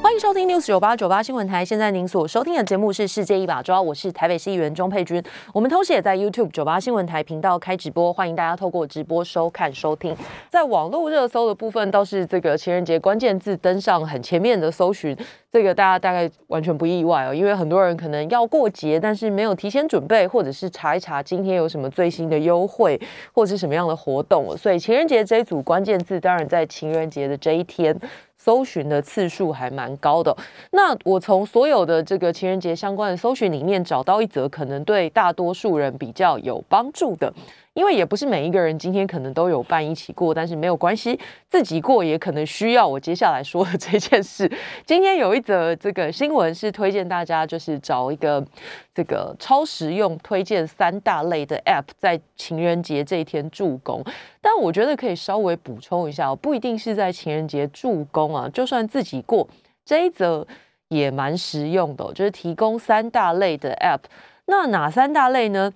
[0.00, 1.64] 欢迎收听 news 九八九八新闻台。
[1.64, 5.22] 现在您所收听的节目是《世界一把抓》，我是台北市议员钟佩君。
[5.52, 10.16] 我们同时也在 YouTube 九八新闻台频道开直播，欢迎大家透过直播收看收听。
[10.48, 15.16] 在网络热搜的部分，倒是这个情人节关键字登上很前面的搜寻，
[15.50, 22.98] 这个大家大概完全不意外哦，因为很多人可能要过节，但是没有提前准备，或者是查一查今天有什么最新的优惠，
[23.32, 27.94] 或者是什么样的活动，所以情人节这一组关键字，当然在情人节的这一天。
[28.38, 30.34] 搜寻的次数还蛮高的。
[30.70, 37.32] 那我从所有的这个情人节相关的搜寻里面找到一则可能对大多数人比较有帮助的。
[37.78, 41.16] 因为也不是每一个人今天可能都有伴一起过，但是没有关系，
[41.48, 44.50] 自己过也可能需要我接下来说的这件事。
[44.84, 48.44] 今天有一则这个新闻是推荐大家，就是找一个
[48.92, 54.02] 这个超实用，推荐三大类的 App 在情人节这一天助攻。
[54.40, 59.48] 但我觉得可以稍微补充一下，不一定是在情人节助攻啊，就算自己过
[59.84, 60.44] 这一则
[60.88, 64.00] 也蛮实用的，就是提供三大类的 App。
[64.46, 65.72] 那哪三大类呢？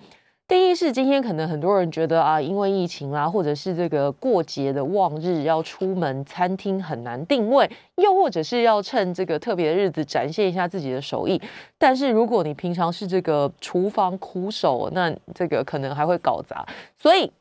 [0.48, 11.40] 第一是今天可能很多人觉得啊，因为疫情啦，或者是这个过节的旺日要出门，餐厅很难定位，又或者是要趁这个特别的日子展现一下自己的手艺。
[11.78, 16.66] 但是如果你平常是这个厨房苦手，那这个可能还会搞砸。
[16.98, 17.32] 所以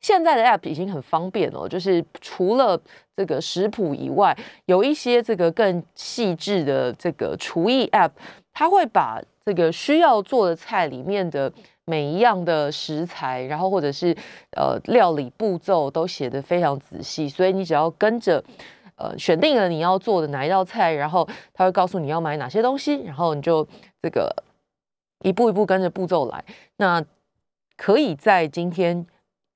[0.00, 2.80] 现在的 App 已经很方便哦，就是除了
[3.16, 8.12] 这个食谱以外，有一些这个更细致的这个厨艺 App，
[8.52, 11.52] 它会把这个需要做的菜里面的。
[11.88, 14.14] 每一样的食材，然后或者是
[14.50, 18.44] 呃料理步骤都写得非常仔细，所以你只要跟着
[18.96, 23.66] 呃选定了你要做的哪一道菜，然后他会告诉你要买哪些东西，然后你就
[24.02, 24.30] 这个
[25.22, 26.44] 一步一步跟着步骤来，
[26.76, 27.02] 那
[27.78, 29.06] 可以在今天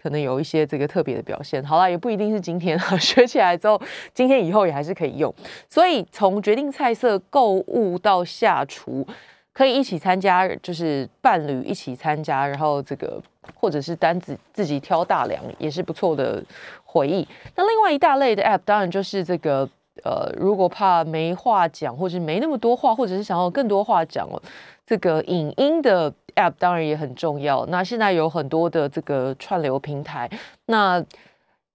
[0.03, 1.63] 可能有一些这个特别的表现。
[1.63, 3.79] 好啦，也不一定是今天 学起来之后，
[4.15, 5.35] 今天以后也还是可以用。
[5.69, 9.07] 所以从决定菜色、购物到下厨。
[9.53, 13.21] 可以一起参加，就是伴侣一起参加，然后这个
[13.55, 16.43] 或者是单子自己挑大梁，也是不错的
[16.85, 17.27] 回忆。
[17.55, 19.69] 那另外一大类的 App，当然就是这个
[20.05, 24.43] 呃，如果怕没话讲，或者没那么多话，或者是想要更多话讲哦，
[24.87, 27.67] 这个影音的 App 当然也很重要。
[27.67, 30.31] 那现在有很多的这个串流平台，
[30.67, 31.05] 那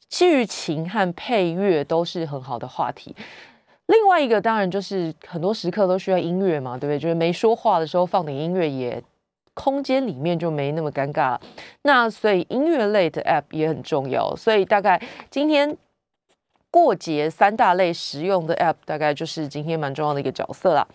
[0.09, 3.15] 剧情和配乐都是很好的话题。
[3.87, 6.99] 另外一个当然就是很多时刻都需要音乐嘛，对不对？
[6.99, 9.01] 就是没说话的时候放点音乐，也
[9.53, 11.39] 空间里面就没那么尴尬。
[11.83, 14.35] 那所以音乐类的 App 也很重要。
[14.35, 15.77] 所以大概今天
[16.69, 20.85] 过节三大类实用的 App，大概就是今天蛮重要的一个角色啦。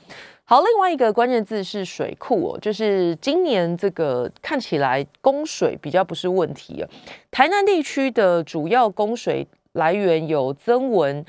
[0.44, 6.88] 好，另外一个关键字是水库哦，就是今年这个看起来供水比较不是问题啊。
[7.30, 11.24] 台南地区的主要供水来源有增文。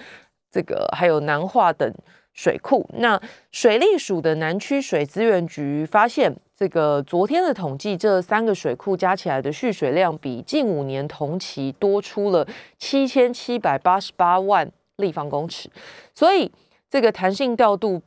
[0.53, 1.91] 这个还有南化等
[2.33, 3.19] 水库，那
[3.51, 12.47] 水利署的南区水资源局发现，这个昨天的统计，这三个水库加起来的蓄水量比近五年同期多出了
[12.77, 15.67] 七千七百八十八万立方公尺，
[16.13, 16.51] 所以
[16.87, 17.99] 这个弹性调度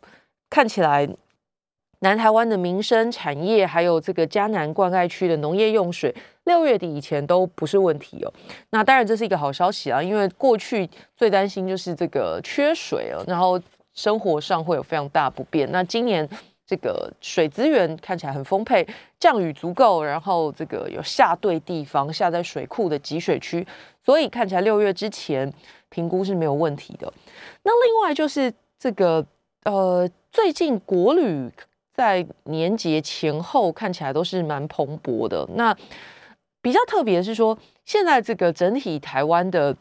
[0.48, 1.08] 看起来。
[2.00, 6.14] 南台湾的民生产业，还有这个嘉南灌溉区的农业用水，
[6.46, 8.32] 六月底以前都不是问题哦。
[8.70, 13.60] 那当然这是一个好消息啊，因为过去最担心就是这个缺水哦，然后
[13.94, 15.70] 生活上会有非常大不便。
[15.70, 16.28] 那今年
[16.66, 18.84] 这个水资源看起来很丰沛，
[19.20, 23.64] 降雨足够，然后这个有下对地方，下在水库的集水区，
[24.02, 25.52] 所以看起来六月之前
[25.88, 27.12] 评估是没有问题的。
[27.62, 29.24] 那另外就是这个
[29.64, 31.52] 呃，最近国旅。
[31.96, 35.48] 在年节前后看起来都是蛮蓬勃的。
[35.54, 35.74] 那
[36.66, 39.72] 比较特别是说，现在这个整体台湾的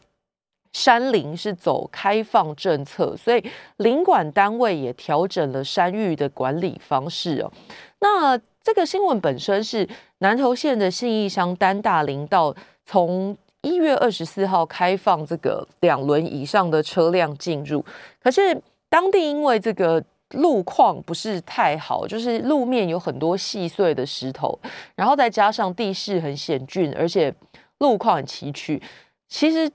[0.72, 3.44] 山林是走开放政策，所以
[3.78, 7.50] 林管单位也调整了山域的管理方式哦。
[7.98, 9.88] 那这个新闻本身是
[10.18, 17.84] 南投县的信义乡丹大林道，从一月二十四号开放这个两轮以上的车辆进入，
[18.22, 20.00] 可是当地因为这个。
[20.36, 24.58] 路况不是太好，就是路面有很多细碎的石头，
[24.94, 27.34] 然后再加上地势很险峻，而且
[27.78, 28.80] 路况很崎岖。
[29.28, 29.70] 其实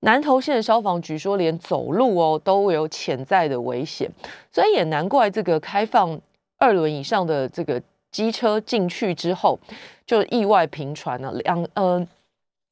[0.00, 4.10] 南投县的消防局说，连走路哦都有潜在的危险，
[4.50, 6.20] 所以也难怪这个开放
[6.58, 7.80] 二轮以上的这个
[8.10, 9.58] 机车进去之后，
[10.06, 12.06] 就意外频传了两呃。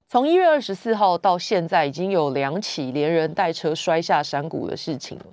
[0.07, 5.25] 从一月二十四号到现在，已经有两起连人带车摔下山谷的事情了。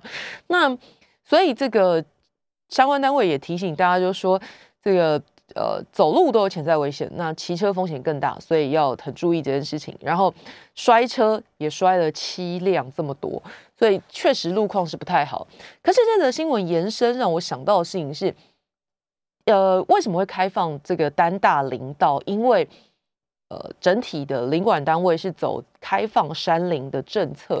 [0.48, 0.76] 那
[1.24, 2.04] 所以这个
[2.68, 4.40] 相关单位也提醒大家，就说
[4.82, 5.22] 这个
[5.54, 9.96] 呃走路都有潜在危险，那骑车风险更大，所以要很注意这件事情。
[10.00, 10.32] 然后
[10.74, 13.42] 摔车也摔了七辆这么多，
[13.78, 15.46] 所以确实路况是不太好。
[15.82, 18.34] 可是这则新闻延伸让我想到的事情是。
[19.46, 22.22] 呃，为什么会开放这个单大林道？
[22.26, 22.68] 因为
[23.48, 27.60] 呃，整体的领管单位是走开放山林的政策。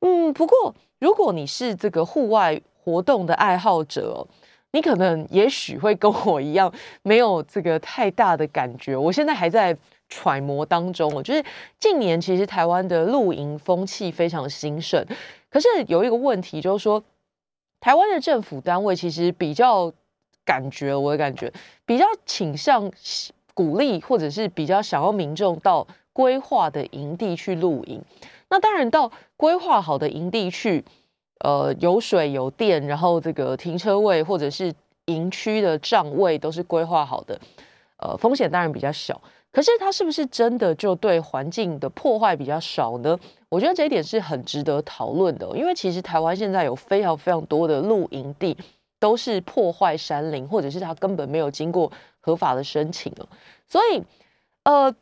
[0.00, 4.26] 嗯，不过如果你是这个户外活动的爱好者，
[4.72, 6.72] 你可能也许会跟我一样，
[7.02, 8.96] 没有这个太大的感觉。
[8.96, 9.76] 我现在还在
[10.08, 11.10] 揣摩当中。
[11.14, 11.48] 我觉得
[11.80, 15.04] 近年其实台湾的露营风气非常兴盛，
[15.48, 17.02] 可是有一个问题就是说，
[17.80, 19.92] 台湾的政府单位其实比较。
[20.46, 21.50] 感觉我的感觉
[21.86, 22.92] 比较倾向
[23.54, 28.02] 鼓励，或者是比较想要民众到规划的营地去露营。
[28.50, 30.84] 那当然到规划好的营地去，
[31.40, 34.72] 呃，有水有电，然后这个停车位或者是
[35.06, 37.38] 营区的帐位都是规划好的，
[37.98, 39.20] 呃，风险当然比较小。
[39.52, 43.18] 可是它是不是真的就对环境的破坏比较少呢？
[43.48, 48.56] 我觉得这一点是很值得讨论的，因为其实台湾现在有非常非常多的露营地。
[49.00, 53.12] 都是破坏山林，或者是它根本没有经过合法的申请。
[53.68, 54.02] 所以，
[54.62, 54.94] 呃，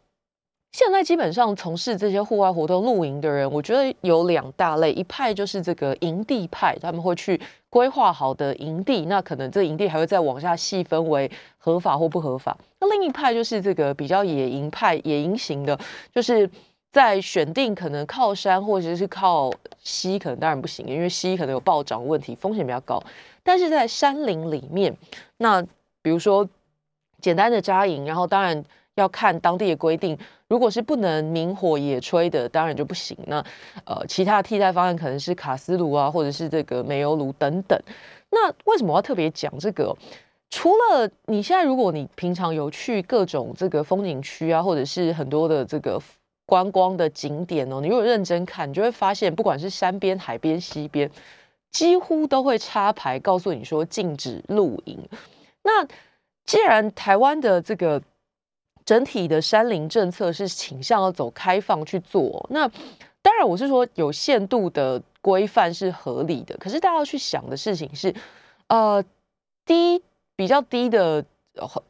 [0.72, 7.38] 现在基本上从事这些户外活动露营的人，我觉得有两大类，一派就是这个营地派，他们会去
[7.69, 12.56] 规划好的营地，那可能这营地还会再往下细分为合法或不合法。
[12.80, 15.78] 那另一派就是这个比较野营派、野营型的，
[16.10, 16.48] 就是
[16.90, 23.02] 在选定可能靠山或者是靠溪，可能当然不行，因为溪可能有暴涨问题，风险比较高。
[23.42, 24.96] 但是在山林里面，
[25.36, 25.62] 那
[26.00, 26.48] 比如说
[27.20, 28.64] 简单的扎营，然后当然
[28.94, 30.18] 要看当地的规定。
[30.52, 33.16] 如果是不能明火野炊的，当然就不行。
[33.26, 33.43] 那
[33.87, 37.81] 呃，其他替代方案可能是卡斯炉啊，或者是这个煤油炉等等。
[38.28, 39.96] 那为什么我要特别讲这个？
[40.50, 45.99] 除了你现在，如果你平常有去各种这个风景区啊，或者是很多的这个
[46.44, 51.10] 观光的景点哦，你如果认真看，你就会发现，不管是山边、海边、溪边。
[51.70, 54.99] 几乎都会插牌告诉你说禁止露营。
[55.62, 55.82] 那
[56.44, 58.02] 既然台湾的这个
[58.84, 62.69] 整体的山林政策是倾向要走开放去做，那
[63.23, 66.56] 当然我是说有限度的规范是合理的。
[66.56, 68.12] 可是大家要去想的事情是，
[68.67, 69.02] 呃，
[69.64, 70.02] 低
[70.34, 71.25] 比较低的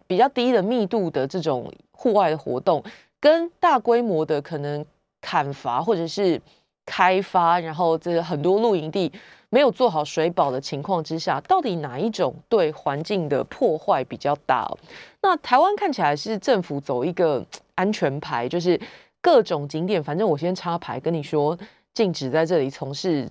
[0.07, 2.83] 比较低的密度的这种户外的活动，
[3.19, 4.85] 跟大规模的可能
[5.21, 6.41] 砍伐或者是
[6.85, 9.11] 开发，然后这很多露营地。
[9.53, 14.67] 没有做好水保的情况之下，到底哪一种对环境的破坏比较大？
[15.21, 17.45] 那台湾看起来是政府走一个
[17.75, 18.81] 安全牌，就是
[19.21, 21.57] 各种景点，反正我先插牌跟你说，
[21.93, 23.29] 禁止在这里从事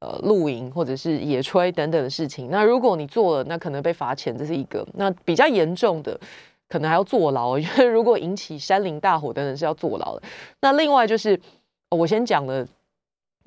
[0.00, 2.50] 呃露营或者是野炊等等的事情。
[2.50, 4.86] 那如果你做了，那可能被罚钱，这是一个。
[4.92, 6.20] 那比较严重的，
[6.68, 10.22] 可能还要坐牢， 因为如果引起山林大火等等是要坐牢的。
[10.60, 11.40] 那另外就是
[11.88, 12.68] 我先讲了。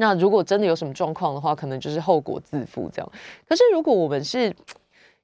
[0.01, 3.11] 那如果真的有什么状况的话，可能就是后果自负这样。
[3.45, 4.55] 可是如果我们是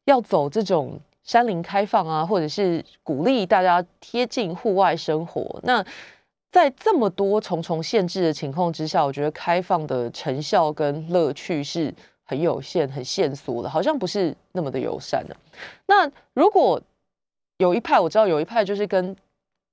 [0.04, 5.82] 要走这种山林开放啊，或者是鼓励大家贴近户外生活，那
[6.52, 11.94] 在这么多重重限制的情况之下，我觉得开放的成效跟乐趣是
[12.26, 15.38] 很有限、很限缩的，好像不是那么的友善的。
[15.86, 16.82] 那如果
[17.60, 19.16] 有一派，我知道有一派就是跟。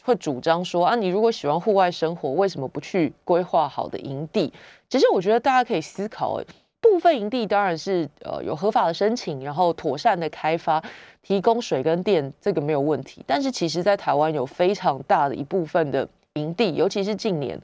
[0.03, 4.53] 会主张说啊，你如果喜欢户外生活，为什么不去规划好的营地？
[4.89, 6.41] 其实我觉得大家可以思考，
[6.81, 10.83] 部分营地当然是呃有合法的申请，然后妥善的开发，
[11.23, 13.23] 提供水跟电，这个没有问题。
[13.27, 17.59] 但是其实，在台湾有非常大的一部分的营地，尤其是近年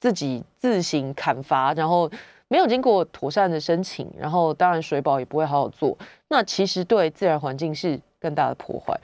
[0.00, 2.08] 自己自行砍伐，然后
[2.46, 5.98] 没有经过妥善的申请，然后当然水保也不会好好做，
[6.28, 8.96] 那其实对自然环境是更大的破坏。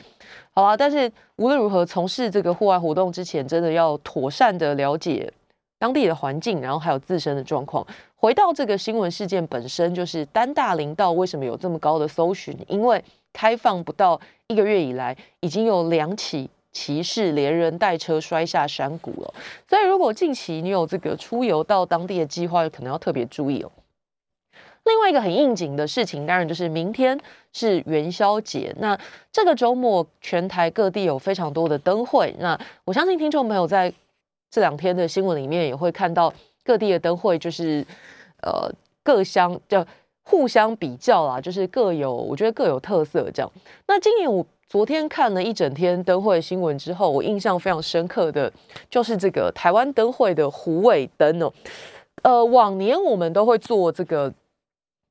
[0.53, 5.33] 好啊，但是无论如何，从事这个户外活动之前，真的要妥善的了解
[5.79, 7.87] 当地的环境，然后还有自身的状况。
[8.17, 12.57] 回到这个新闻事件本身，就是丹大林道为什么有这么高的搜寻？
[12.67, 19.35] 因为开放不到一个月以来，已经有两起骑士连人带车摔下山谷了。
[19.69, 23.71] 所以，如果近期你有这个出游到当地的计划，可能要特别注意哦。
[24.88, 27.18] 另外一个很应景的事情，当然就是明天
[27.52, 28.75] 是元宵节。
[28.78, 28.99] 那
[29.30, 32.35] 这个周末，全台各地有非常多的灯会。
[32.38, 33.92] 那我相信听众朋友在
[34.50, 36.33] 这两天的新闻里面也会看到
[36.64, 37.87] 各地的灯会，就是
[38.42, 38.68] 呃
[39.04, 39.87] 各相就
[40.23, 43.52] 互相比较啦，就是各有我觉得各有特色这样。
[43.87, 48.52] 那今年我昨天看了一整天灯会新闻之后，我印象非常深刻的
[48.90, 51.52] 就是这个台湾灯会的虎尾灯哦。
[52.23, 54.30] 呃，往年我们都会做这个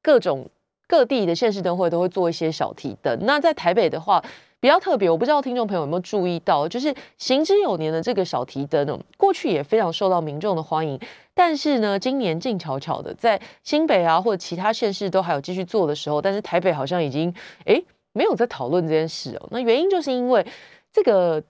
[0.08, 0.50] 各种
[0.88, 3.20] 各地的县市灯会都会做一些小提灯。
[3.24, 4.24] 那在台北的话
[4.62, 10.98] 比较特别，我不知道听众朋友有没有注意到，就是行之有年的这个小提灯哦，过去也非常受到民众的欢迎。
[11.34, 17.34] 但是呢，今年静悄悄的，在新北啊或者其他县市都还有继续做的时候，但是台北好像已经
[17.66, 17.84] 哎。
[18.14, 20.44] 没有在讨论这件事哦，那原因就是因为
[20.92, 21.44] 这个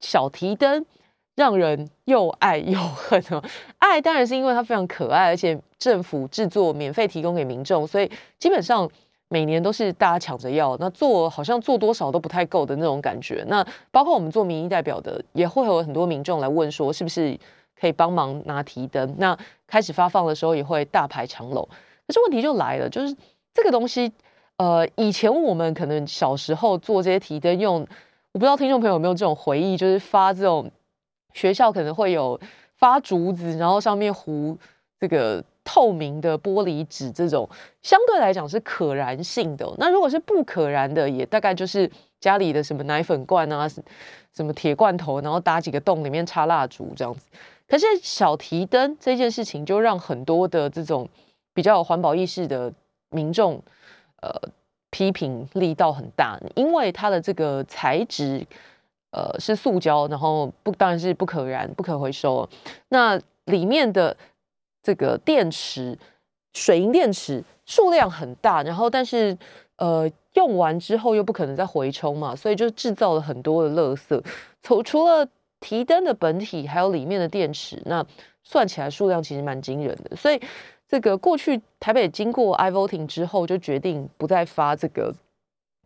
[0.00, 0.84] 小提灯
[1.34, 3.42] 让人又爱又恨哦。
[3.78, 8.88] 爱当然是因为它非常可爱，而且政府制作免费提供给民众，所以基本上
[9.28, 10.76] 每年都是大家抢着要。
[10.78, 13.44] 那做好像做多少都不太够的那种感觉。
[13.48, 17.38] 那包括我们做民意代表的，也会有很多民众来问说，是不是
[17.80, 19.14] 可以帮忙拿提灯？
[19.18, 21.66] 那开始发放的时候也会大排长龙。
[22.06, 23.16] 可是问题就来了，就是
[23.54, 24.12] 这个东西。
[24.56, 27.76] 呃，以前我们可能小时候做这些提灯用，
[28.32, 30.70] 我不知道听众朋友有没有这种回忆，就是发这种
[31.32, 32.38] 学校可能会有
[32.76, 34.56] 发竹子，然后上面糊
[34.98, 37.48] 这个透明的玻璃纸，这种
[37.82, 39.70] 相对来讲是可燃性的。
[39.78, 43.68] 那如果是不可燃的，也大概就是家里的什么奶粉罐啊，
[44.34, 47.26] 什么铁罐头，然后打几个洞，里面插蜡烛这样子。
[47.68, 51.08] 可是小提灯这件事情，就让很多的这种
[51.54, 52.72] 比较有环保意识的
[53.10, 53.62] 民众。
[54.22, 54.30] 呃，
[54.90, 58.46] 批评力道很大，因为它的这个材质，
[59.12, 62.48] 呃，是塑胶，然后不当然是不可燃、不可回收。
[62.88, 64.16] 那里面的
[64.82, 65.98] 这个电池，
[66.54, 69.36] 水银电池数量很大，然后但是
[69.76, 74.22] 呃，用完之后又不可能再回充嘛，所以就制造了很多的垃圾。
[74.62, 75.26] 除除了
[75.60, 78.04] 提灯的本体，还有里面的电池，那
[78.42, 80.40] 算起来数量其实蛮惊人的，所以。
[80.90, 85.14] 这个过去台北经过 i voting 之后，就决定不再发这个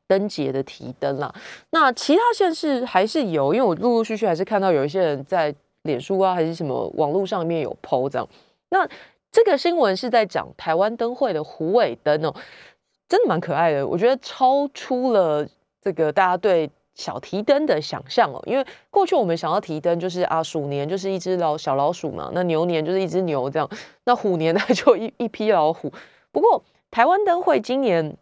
[0.07, 1.35] 灯节的提灯啦。
[1.71, 8.29] 那其他县市还是有，因为我陆陆续续还是看到有一些人在脸书啊，还是什么网络上面有 PO 这样。
[8.71, 8.89] 那
[9.31, 12.35] 这个新闻是在讲台湾灯会的虎尾灯哦，
[13.09, 15.47] 真的蛮可爱的，我觉得超出了
[15.81, 16.71] 这个大家对。
[16.97, 23.69] 小提灯的想象哦，因为过去我们想要提灯，就是啊，鼠年就是一只老小老鼠嘛，那牛年就是一只牛这样，
[24.05, 25.93] 那虎年呢 就一一批老虎。
[26.31, 28.17] 不过台湾灯会今年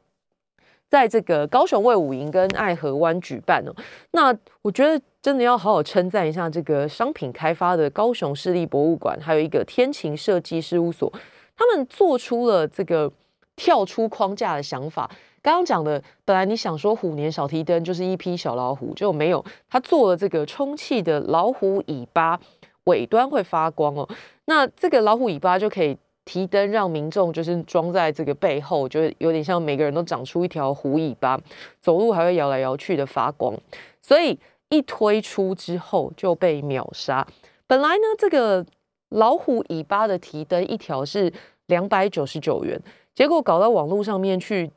[0.93, 3.73] 在这个高雄卫武营跟爱河湾举办哦，
[4.11, 11.11] 那我觉得真的要好好称赞一下这个商品开发的高雄市立博物馆，还有一个天晴设计事务所，
[11.57, 13.11] 他们做出了这个
[13.57, 15.11] 跳出框架的想法。
[15.41, 22.39] 刚刚讲的，本来你想说虎年小提灯就是一批小老虎，就没有他做了这个充气的老虎尾巴，
[22.85, 24.07] 尾端会发光哦。
[24.45, 31.41] 那这个老虎尾巴就可以提灯，让民众就是装在这个背后，就是有点像每个人都长出一条虎尾巴，
[31.81, 33.55] 走路还会摇来摇去的发光。
[34.00, 34.38] 所以
[34.69, 37.26] 一推出之后就被秒杀。
[37.67, 38.64] 本来呢，这个
[39.09, 41.33] 老虎尾巴的提灯一条是
[41.67, 42.81] 两百九十九元，
[43.14, 44.71] 结果搞到网络上面去。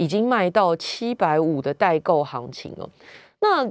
[0.00, 2.88] 已经卖到七百五的代购行情了。
[3.40, 3.68] 那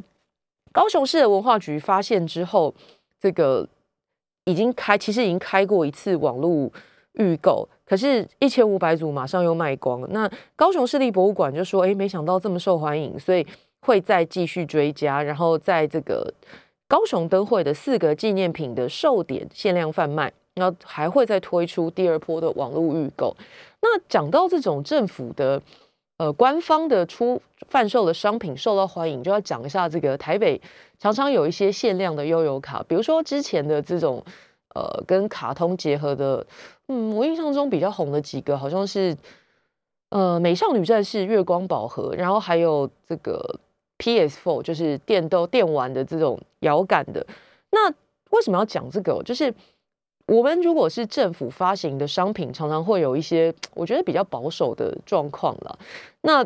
[0.73, 2.75] 高雄市的文化局发现之后，
[3.17, 3.65] 这个
[4.43, 6.69] 已经开，其实已经开过一次网络
[7.17, 10.01] 预购，可是一千五百组马上又卖光。
[10.11, 13.45] 那高雄市立博物馆就说：“哎，没想到这么受欢迎，所以
[13.81, 16.33] 会再继续追加，然后在这个
[16.87, 23.35] 高雄灯会的四个纪念品的售点限量贩卖，然后还会再推出第二波的网络预购。”
[23.81, 25.61] 那讲到这种政府的。
[26.19, 30.59] 呃，官方的出贩售的商品受到欢迎，就要讲一下这个台北
[30.97, 34.23] 常常有一些限量的悠游卡，比如说之前的这种
[34.73, 36.43] 呃跟卡通结合的，
[36.87, 39.15] 嗯，我印象中比较红的几个好像是
[40.09, 43.59] 呃美少女战士月光宝盒，然后还有这个
[43.99, 47.25] PS4 就是电动电玩的这种摇杆的。
[47.71, 47.89] 那
[48.31, 49.21] 为什么要讲这个？
[49.23, 49.53] 就是。
[50.29, 55.79] 我们如果是政府发行的商品，常常会有一些我觉得比较保守的状况了。
[56.19, 56.45] 那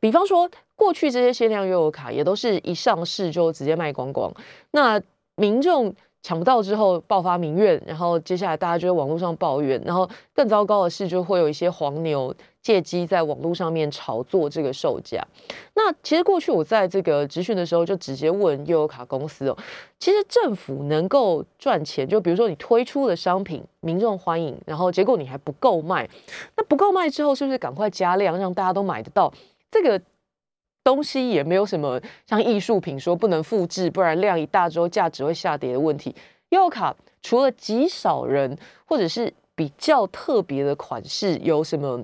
[0.00, 4.34] 比方说，过去这些限量月游卡也都是一上市就直接卖光光，
[4.72, 5.00] 那
[5.36, 5.94] 民众。
[6.26, 15.24] 抢不到之后爆发民怨，然后接下来大家就在网络上抱怨，然后更糟糕的是就会有一些黄牛借机在网络上面炒作这个售价。
[15.74, 19.56] 那其实过去我在这个咨询的时候就直接问悠游卡公司哦，
[20.00, 26.08] 其实政府能够赚钱，就比如说你推出的商品民众欢迎，然后结果你还不够卖，
[26.56, 29.32] 那不够卖之后是不是赶快加量让大家都买得到？
[29.70, 30.02] 这个。
[30.86, 36.14] 东西也没有什么像艺术品说不能复制，不然量一大之后价值会下跌的问题。
[36.50, 42.00] 悠游卡除了极少人或者是比较特别的款式有什么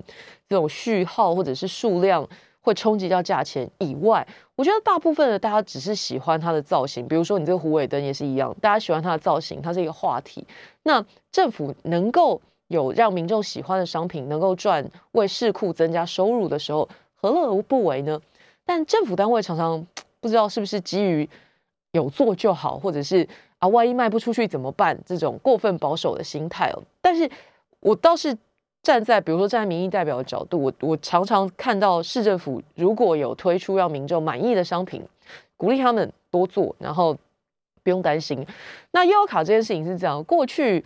[0.49, 2.27] 这种序号或者是数量
[2.59, 10.45] 会冲击到价钱以外，我觉得大部分的大家只是喜欢它的造型，比如说你这个虎尾灯也是一样，大家喜欢它的造型，它是一个话题。
[10.83, 18.19] 那政府能够有让民众喜欢的商品，能够赚为市库增加收入的时候，何乐而不为呢？
[18.65, 19.85] 但政府单位常常
[20.19, 21.29] 不知道是不是基于
[21.91, 23.27] 有做就好，或者是
[23.59, 26.81] 啊万一卖不出去怎么办这种过分保守的心态哦。
[27.01, 27.29] 但是
[27.79, 28.37] 我倒是。
[28.85, 35.01] 站在比如说站在民意代表的角度，我我常常看到市政府如果有推出让民众满意的商品，
[35.55, 37.17] 鼓励他们多做，然后
[37.81, 38.45] 不用担心。
[38.91, 40.83] 那悠游卡这件事情是这样，过去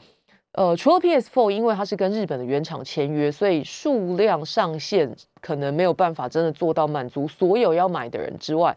[0.57, 8.75] 呃除了 PS4，因为它是跟日本的原厂签约，所以数量上限可能没有办法真的做到满足所有要买的人之外，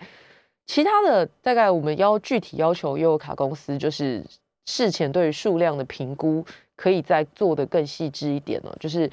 [0.66, 4.22] 其他的大概我们要具体要求悠游卡公司就是
[4.66, 6.44] 事前对于数量的评估。
[6.76, 9.10] 可以再做的更细致一点呢，就是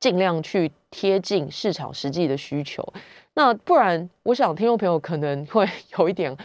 [0.00, 2.84] 尽量去贴近市场实际的需求。
[3.34, 5.64] 那不然，我想听众朋友可能会
[5.96, 6.36] 有一点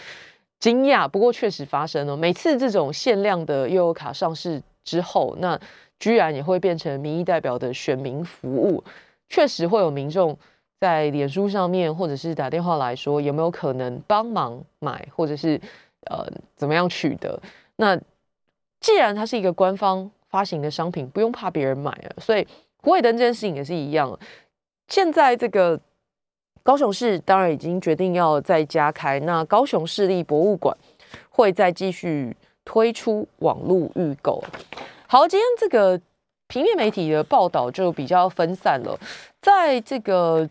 [0.60, 1.08] 惊讶。
[1.08, 5.60] 不过确实发生了，每次这种限量的悠游卡上市之后，那
[6.00, 8.82] 居然也会变成民意代表的选民服务。
[9.28, 10.38] 确实会有民众
[10.80, 15.60] 在脸书上面，或者是打电话来说，有没有可能帮忙买，或者是
[16.10, 16.26] 呃
[16.56, 17.38] 怎么样取得？
[17.76, 18.00] 那
[18.80, 20.10] 既然它是一个官方。
[20.28, 22.46] 发行的商品不用怕别人买了，所以
[22.82, 24.20] 虎尾灯这件事情也是一样。
[24.90, 25.80] 现在这个
[26.62, 30.76] 高雄市当然已经决定要再加开，那高雄市立博物馆
[31.30, 34.44] 会再继续推出网络预购。
[35.08, 36.02] 好，今天这个
[36.48, 39.00] 平面媒体的报道就比较分散了，
[39.42, 40.50] 在这个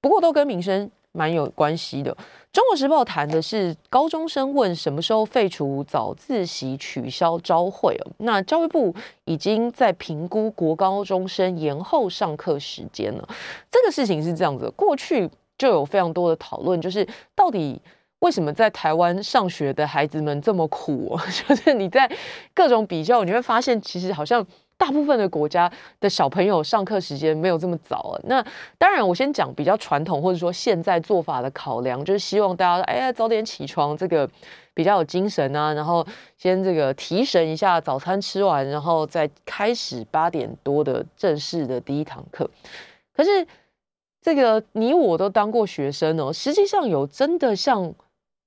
[0.00, 2.16] 不过都跟民生蛮有关系的。
[2.52, 7.96] 中国时报谈的是高中生问什么时候废除早自习、取消朝会。
[8.18, 8.92] 那教育部
[9.24, 13.28] 已经在评估国高中生延后上课时间了。
[13.70, 17.80] 这个事情是这样子，过去就有非常多的讨论，就是到底
[18.20, 21.18] 为什么在台湾上学的孩子们这么苦？
[21.48, 22.10] 就是你在
[22.54, 24.46] 各种比较，你会发现其实好像。
[24.80, 28.20] 大部分的国家的小朋友上课时间没有这么早啊。
[28.24, 28.42] 那
[28.78, 34.26] 当然，我先讲比较传统或者说现在做法的考量，就是希望大家哎呀早点起床，这个
[34.72, 35.74] 比较有精神啊。
[35.74, 36.06] 然后
[36.38, 42.50] 先这个提神一下，早餐吃完，然后再开始八点多的正式的第一堂课。
[43.14, 43.46] 可是
[44.22, 47.92] 这个你我都当过学生哦，实际上有真的像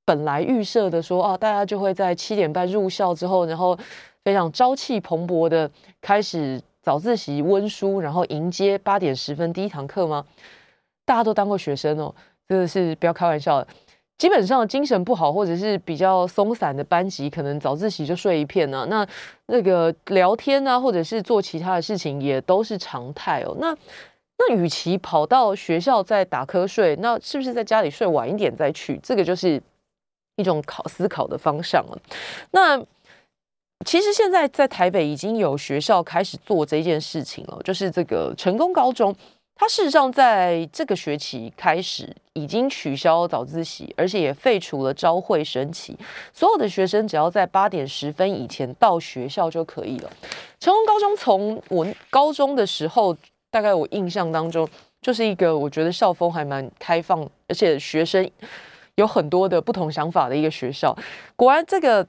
[0.06, 3.78] 本来预设的说啊，大家就会在七点半入校之后，然后。
[4.26, 10.24] 非常朝气蓬勃的开始早自习温书，然后迎接八点十分第一堂课吗？
[11.04, 12.16] 大家都当过学生哦，
[12.48, 13.68] 真的是不要开玩笑的。
[14.18, 18.88] 基本上精神不好或者是比较松散的班级，可能早自习就睡一片呢。
[18.90, 19.06] 那
[19.48, 23.54] 那个聊天啊，或者是做其他的事情，也都是常态哦。
[23.60, 23.76] 那
[24.38, 28.98] 那与其跑到学校再打瞌睡，那是不是在家里睡晚一点再去？
[29.04, 29.62] 这个就是
[30.36, 31.98] 一种考思考的方向了。
[32.52, 32.84] 那。
[33.86, 39.14] 其实现在在台北已经有学校开始做这件事情了，就是这个成功高中，
[39.56, 45.98] 它事实上在这个学期开始已经取消早自习，而且也废除了朝会升旗，
[46.32, 50.10] 所有的学生只要在八点十分以前到学校就可以了。
[50.62, 53.14] 成功高中从我高中的时候，
[53.52, 54.66] 大概我印象当中
[55.02, 58.32] 就是一个我觉得校风还蛮开放，而且学生
[58.96, 60.98] 有很多的不同想法的一个学校。
[61.36, 62.08] 果然这个。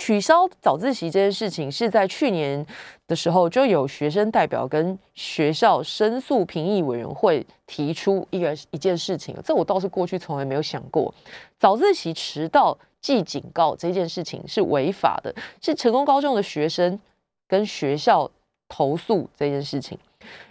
[0.00, 2.64] 取消早自习这件事情是在去年
[3.08, 11.12] 的时候就有学生代表跟学校申诉评议委员会提出一个一件事情，这我倒是过去从来没有想过，
[11.58, 17.00] 早自习迟到记警告这件事情是违法的，是成功高中的学生
[17.48, 18.30] 跟学校
[18.68, 19.98] 投诉这件事情，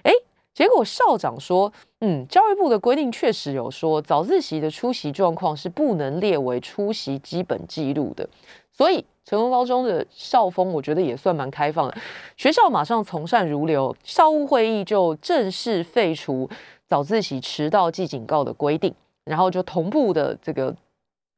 [0.03, 0.11] 哎，
[0.57, 8.27] 结果校长说，嗯，教育部的规定确实有说早自习的出席状况是不能列为出席基本记录的，
[8.71, 9.05] 所以。
[9.23, 11.97] 成功高中的校风，我觉得也算蛮开放的。
[12.37, 16.49] 学校马上从善如流，校务会议就正式废除
[16.85, 20.73] 早自习迟到记警告的规定，然后就同步的这个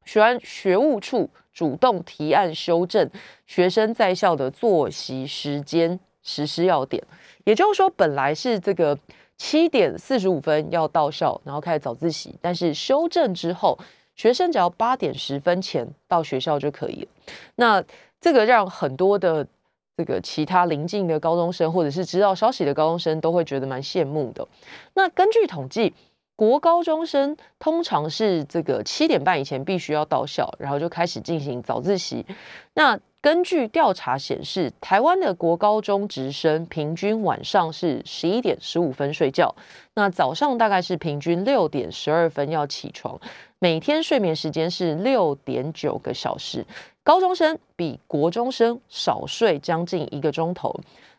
[0.05, 3.09] 学完学务处主动提案修正
[3.47, 7.03] 学生在校的作息时间实施要点。
[7.43, 8.97] 也就是说，本来是这个
[9.37, 13.77] 七点四十五分要到校，然后开始早自习，但是修正之后。
[14.19, 17.07] 学生只要八点十分前到学校就可以了。
[17.55, 17.81] 那
[18.19, 19.47] 这个让很多的
[19.95, 24.45] 这个其他邻近的高中生，或者是知道消息的高中生，都会觉得蛮羡慕的。
[24.93, 25.93] 那根据统计，
[26.35, 32.25] 国高中生通常是这个七点半以前必须要到校，然后就开始进行早自习。
[32.73, 39.53] 那根据调查显示，台湾的国高中职生平均晚上是十一点十五分睡觉，
[39.95, 43.19] 那早上大概是平均六点十二分要起床，
[43.59, 46.65] 每天睡眠时间是六点九个小时。
[47.03, 50.73] 高中生比国中生少睡将近一个钟头。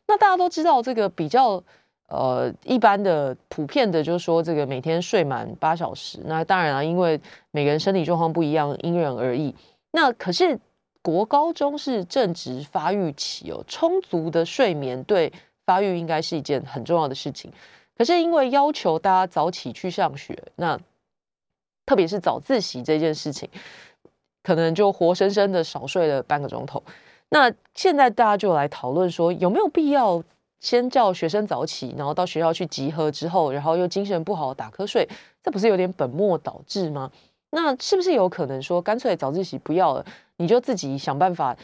[0.07, 1.63] 那大家都知道，这个比较
[2.09, 6.19] 呃一般的普遍的，就是说这个每天睡满八小时。
[6.25, 9.55] 那当然了，因为每个人身体状况不一样，因人而异。
[9.93, 10.59] 那可是。
[11.03, 15.33] 国高中是正值发育期哦，充足的睡眠对
[15.65, 17.53] 发育应该是一件很重要的事情。
[17.97, 20.79] 可是因为要求大家早起去上学，那
[21.87, 23.49] 特别是早自习这件事情，
[24.43, 26.83] 可能就活生生的少睡了半个钟头。
[27.31, 30.23] 那现在大家就来讨论说，有没有必要
[30.61, 35.09] 先叫学生早起，然后到学校去集合之后，然后又精神不好打瞌睡，
[35.43, 37.11] 这不是有点本末倒置吗？
[37.51, 40.07] 那是不是有可能说，干脆早自习不要了？
[40.41, 41.55] 你就自己想办法，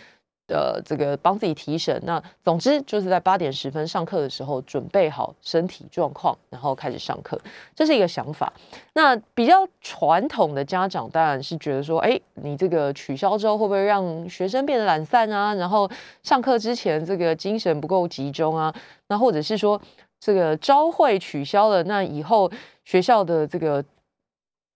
[0.48, 1.98] 呃，这个帮自己提神。
[2.04, 7.40] 那总之就是在八点十分上课的时候，准备好身体状况，然后开始上课，
[7.74, 8.52] 这是一个想法。
[8.92, 15.54] 那比较传统的家长当然是觉得说，哎，你这个取消之后会不会让学生变得懒散啊？
[15.54, 15.90] 然后
[16.22, 18.74] 上课之前这个精神不够集中啊？
[19.08, 19.80] 那或者是说
[20.20, 22.52] 这个朝会取消了，那以后
[22.84, 23.82] 学校的这个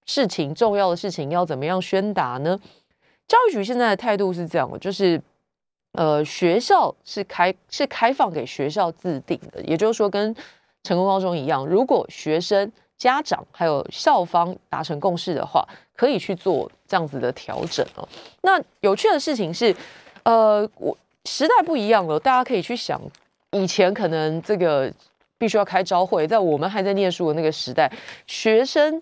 [0.07, 2.59] 事情重要的事情要怎么样宣达呢？
[3.31, 5.23] 教育局现在的态度是这样的，就是，
[5.93, 10.35] 呃，学校是开是开放给学校自定的，也就是说，跟
[10.83, 15.65] 成功高中一样，如果学生、家长还有校方达成共识的话，
[15.95, 18.09] 可以去做这样子的调整哦。
[18.43, 19.73] 那有趣的事情是，
[20.25, 23.01] 呃，我时代不一样了，大家可以去想，
[23.53, 24.93] 以前可能这个
[25.39, 27.89] 必须要开朝会，在我们还在念书的那个时代，
[28.27, 29.01] 学生，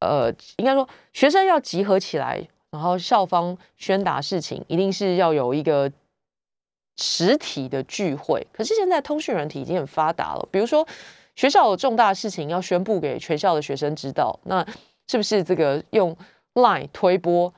[0.00, 2.44] 呃，应该说学生要集合起来。
[2.74, 5.88] 然后校方宣达事情，一定是要有一个
[6.96, 8.44] 实体的聚会。
[8.52, 10.84] 可是现在通讯软体已经很发达了，比如说
[11.36, 14.66] 学校有重大事情要宣布给全校的学生知道，那
[15.06, 16.16] 是不是这个用
[16.54, 17.54] Line 推播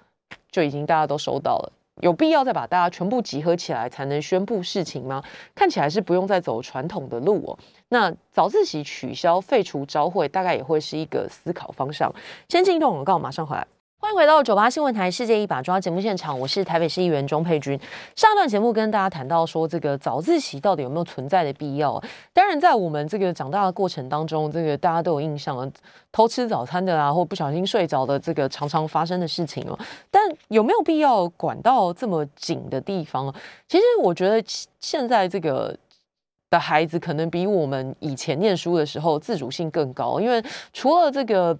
[0.50, 1.72] 就已经大家都收到了？
[2.02, 5.24] 有必要再把大家全部集合起来才能宣布事情吗？
[5.54, 7.58] 看起来是不用再走传统的路哦。
[7.88, 12.14] 那早自习取消、废除朝会，大概也会是一个思考方向。
[12.50, 13.66] 先进一段广告，马上回来。
[13.98, 17.80] 欢迎回到九八新闻台《世界一把抓》节目现场，我是台北市议员钟佩君。
[18.14, 22.00] 上段节目跟大家谈到说，这个早自习到底有没有存在的必要？
[22.34, 25.66] 当然，在我们这个长大的过程当中，这个大家都有印象啊，
[26.12, 29.76] 偷吃早餐的啊，或不小心睡着的，这个常常发生的事情哦。
[30.10, 33.34] 但有没有必要管到这么紧的地方？
[33.66, 34.40] 其实我觉得
[34.78, 35.74] 现在这个
[36.50, 41.58] 的孩子可能比我们以前念书的时候自主性更高，因为除了这个。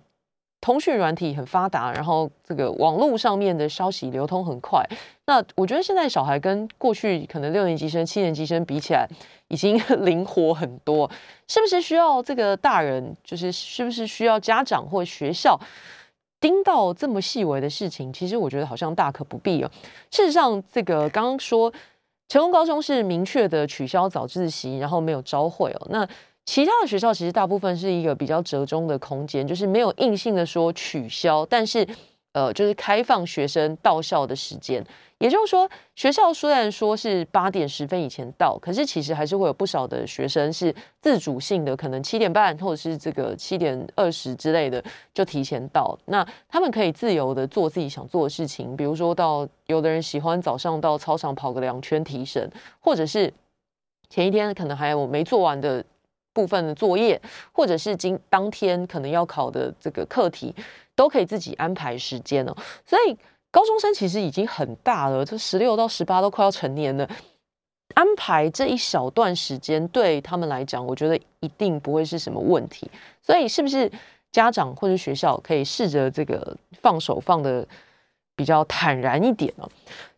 [0.67, 4.85] 通讯软体很发达，然后这个网络上面的消息流通很快。
[5.27, 9.09] 那我觉得现在小孩跟过去可能六年级生、七年级生比起来，
[9.47, 11.09] 已经灵活很多。
[11.47, 15.57] 是不是需要这个大人，就是是不是需要家长或学校
[16.41, 18.13] 盯到这么细微的事情？
[18.13, 19.71] 其实我觉得好像大可不必哦。
[20.11, 21.73] 事实上，这个刚刚说
[22.29, 25.87] 成功高中是明确的取消早自习，然后没有招会哦。
[25.91, 26.09] 那
[26.47, 31.87] 其他的学校其实大部分是一个比较折中的空间，就是没有硬性的说取消，但是
[32.33, 34.83] 呃，就是开放学生到校的时间。
[35.19, 44.83] 也就是说，学校虽然说是八点十分以前到，可是其实还是会有不少的学生是自主性的，可能七点半或者是这个七点二十之类的
[45.13, 45.99] 就提前到。
[46.05, 53.33] 那他们可以自由的做自己想做的事情，比如说到有的人喜欢早上到操场跑个两圈提神，或者是
[54.11, 55.85] 前一天可能还有没做完的。
[56.37, 57.19] 部分的作业，
[57.51, 60.55] 或者是今当天可能要考的这个课题，
[60.95, 62.55] 都可以自己安排时间哦。
[62.85, 63.17] 所以
[63.51, 67.09] 高中生其实已经很大了，这十六到十八都快要成年了，
[67.95, 72.91] 安排这一小段时间对他们来讲，我觉得一定不会是什么问题。
[73.23, 73.91] 所以是不是
[74.31, 77.67] 家长或者学校可以试着这个放手放的
[78.37, 79.69] 比较坦然一点哦？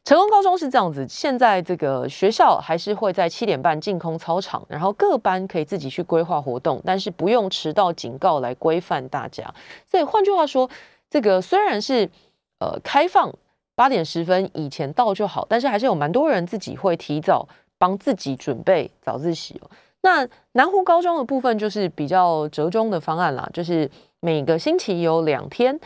[0.05, 9.45] 成功高中是这样子，现在这个学校还是会在七点半净空操场，然后各班可以自己去规划活动，但是不用迟到警告来规范大家。
[9.87, 10.69] 所以换句话说，
[11.11, 12.09] 这个虽然是
[12.59, 13.31] 呃开放
[13.75, 19.71] 八点十分以前到就好，但是还是有蛮多人自己会提早帮自己准备早自习哦。
[20.01, 25.79] 那南湖高中的部分就是比较折中的方案啦，就是每个星期有两天。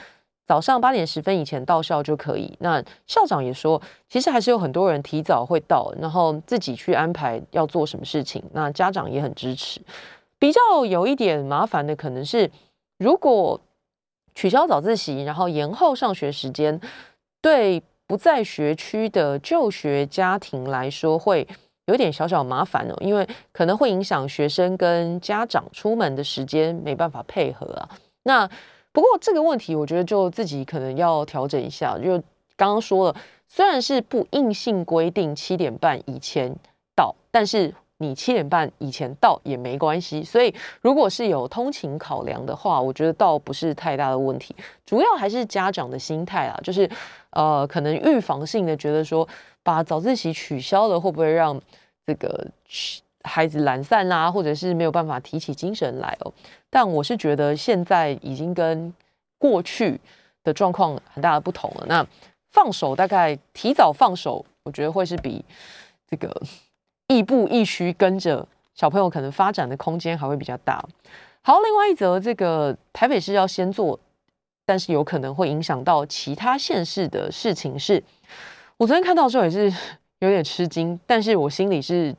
[0.46, 2.56] 早上八点十分以前到校就可以。
[2.60, 8.42] 那校长也说，其实还是有很多人提早会到，然后自己去安排要做什么事情。
[8.52, 9.80] 那家长也很支持。
[10.38, 12.50] 比较有一点麻烦的可能是，
[12.98, 13.60] 如果
[14.34, 16.80] 取消早自习，然后延后上学时间，
[17.40, 21.46] 对不在学区的就学家庭来说，会
[21.86, 27.88] 有点小小麻烦哦，因为可能会影响学生跟家长出门的时间，没办法配合啊。
[28.24, 28.50] 那
[28.92, 31.98] 不过这个问题，我觉得就自己可能要调整一下。
[31.98, 32.12] 就
[32.56, 33.16] 刚刚说了，
[33.48, 36.54] 虽然是不硬性规定七点半以前
[36.94, 40.22] 到，但是你七点半以前到也没关系。
[40.22, 44.54] 所以如果是有通勤考量的话，我觉得倒不是太大的问题。
[44.84, 46.88] 主要还是家长的心态啊，就是
[47.30, 49.26] 呃，可能预防性的觉得说，
[49.62, 51.58] 把早自习取消了，会不会让
[52.04, 52.46] 这个
[53.24, 56.32] 孩子懒散啦，或者是没有办法提起精神来哦？
[56.70, 58.92] 但我是觉得现在已经跟
[59.38, 60.00] 过去
[60.44, 61.86] 的状况很大的不同了。
[61.86, 62.06] 那
[62.50, 65.44] 放手大概提早放手，我觉得会是比
[66.08, 66.42] 这个
[67.08, 70.84] 亦步亦趋跟着小朋友可能发展的空间还会比较大。
[71.42, 73.98] 好，另外一则这个台北市要先做，
[74.64, 78.02] 但是有可能会影响到其他县市的事情是，
[78.76, 79.72] 我昨天看到之后也是
[80.20, 82.14] 有点吃惊，但是我心里是，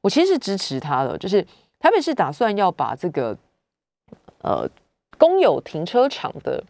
[0.00, 1.46] 我其实是支持他的，就是
[1.78, 3.36] 台北市打算要把这个。
[4.42, 4.66] 呃，
[5.18, 6.64] 公有停车场的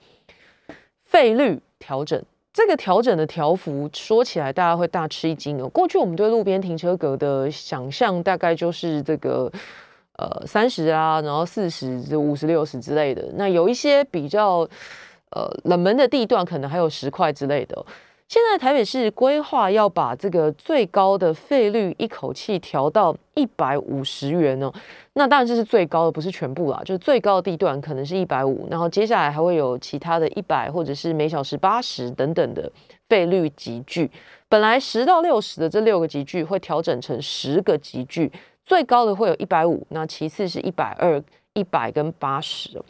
[1.04, 2.20] 费率调整，
[2.52, 5.68] 这个调整的条幅说起来大家会大吃一惊哦。
[5.68, 9.48] 过去我们对路边停车格的想象大概就是这个
[10.18, 13.24] 呃三十啊，然后四十、五十、六十之类的。
[13.36, 14.68] 那有一些比较
[15.30, 17.86] 呃冷门的地段，可能还有十块之类的。
[18.30, 24.72] 现在台北市规划要把这个最高的费率一口气调到一百五十元哦。
[25.14, 32.70] 那当然这是最高的，不是全部啦，就是最高的地段可能是一百五，然后接下来还会有其他的一百或者是每小时八十等等的
[33.08, 34.08] 费率集聚。
[34.48, 38.30] 本来十到六十的这六个集聚会调整成十个集聚，
[38.64, 41.20] 最高的会有一百五，那其次是一百二、
[41.54, 42.80] 一百跟八十。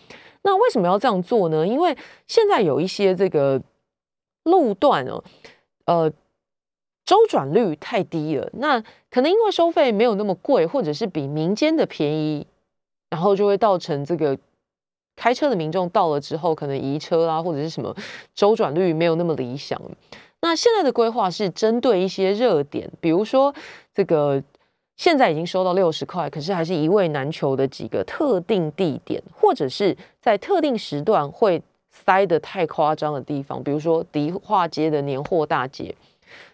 [0.42, 1.66] 那为什么要这样做呢？
[1.66, 3.58] 因为现在有一些这个。
[4.50, 5.22] 路段哦，
[5.86, 6.10] 呃，
[7.04, 8.50] 周转率太低了。
[8.54, 12.46] 那可能因为收费没有那么贵，或者是比民间的便宜，
[13.08, 14.36] 然后就会造成这个
[15.16, 17.94] 开车的民众到了之后，可能移车啦，或者是什么
[18.34, 19.80] 周转率没有那么理想。
[20.40, 23.54] 那现在的规划是针对一些热点，比如说
[23.92, 24.42] 这个
[24.96, 31.62] 现在已经收到六十块，可是还是一位难求的几个特定地点，或者是在特定时段会。
[31.90, 35.94] 塞的太夸张的地方，比如说迪化街的年货大街。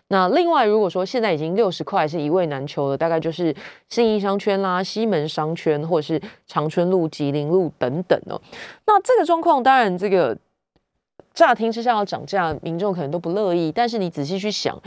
[0.08, 3.54] 那另外，如果说现在已经六十块是一位难求的，大概就是
[3.88, 8.40] 信义商圈啦、西门商圈，或者是长春路、吉林路等等哦。
[8.86, 10.36] 那这个状况，当然这个
[11.34, 13.72] 乍听之下要涨价，民众可能都不乐意。
[13.72, 14.80] 但是你仔细去想，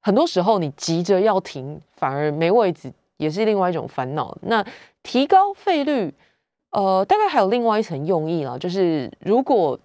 [0.00, 4.36] 很多时候你急着要停，反而没位置，也是另外一种烦恼。
[4.42, 4.64] 那
[5.02, 6.12] 提高费率。
[6.70, 9.78] 呃，大概还有另外一层用意啦，就是如果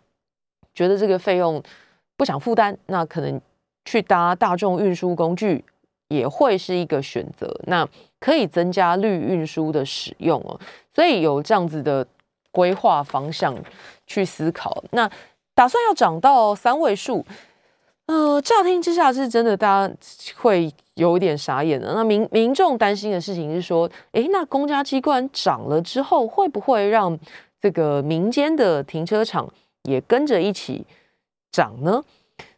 [0.73, 1.61] 觉得这个费用
[2.15, 3.41] 不想负担，那可能
[3.85, 5.63] 去搭大众运输工具
[6.07, 7.87] 也会是一个选择，那
[8.19, 10.59] 可以增加绿运输的使用哦。
[10.93, 12.05] 所以有这样子的
[12.51, 13.55] 规划方向
[14.05, 15.09] 去思考，那
[15.53, 17.25] 打算要涨到三位数。
[18.07, 19.95] 呃，乍听之下是真的，大家
[20.37, 21.91] 会有点傻眼的。
[21.95, 27.17] 那民民众担心的事情是说，诶，那公家机关涨了之后，会不会让
[27.59, 29.51] 这个民间的停车场
[29.83, 30.85] 也跟着一起
[31.51, 32.03] 涨呢？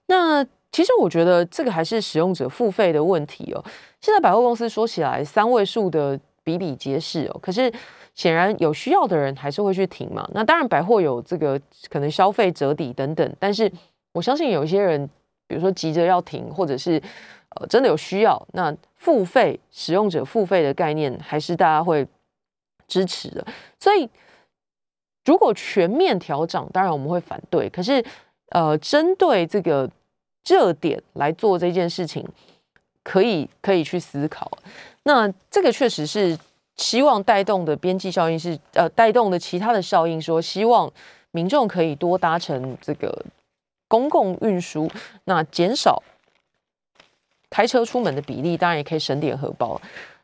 [0.07, 3.63] 那其实我觉得这个还是使用者付费的问题哦。
[4.01, 7.71] 现在百货公司说起来三位数的比比皆是哦，可是
[8.13, 10.27] 显然有需要的人还是会去停嘛。
[10.33, 11.57] 那当然百货有这个
[11.89, 13.71] 可能消费折抵等等，但是
[14.11, 15.09] 我相信有一些人。
[15.47, 17.01] 比如说急着要停，或者是
[17.55, 22.05] 呃真的有需要，那付费使用者付费的概念还是大家会
[22.87, 23.45] 支持的。
[23.79, 24.09] 所以
[25.25, 27.69] 如果全面调涨，当然我们会反对。
[27.69, 28.03] 可是
[28.49, 29.89] 呃，针对这个
[30.45, 32.27] 热点来做这件事情，
[33.03, 34.49] 可以可以去思考。
[35.03, 36.37] 那这个确实是
[36.75, 40.91] 希望带动的边际效应是呃带动的其他的效应，说希望
[41.31, 43.25] 民众可以多搭乘这个。
[43.87, 44.89] 公共运输，
[45.25, 46.01] 那减少
[47.49, 49.79] 开车出门的比例，当然也可以省点荷包。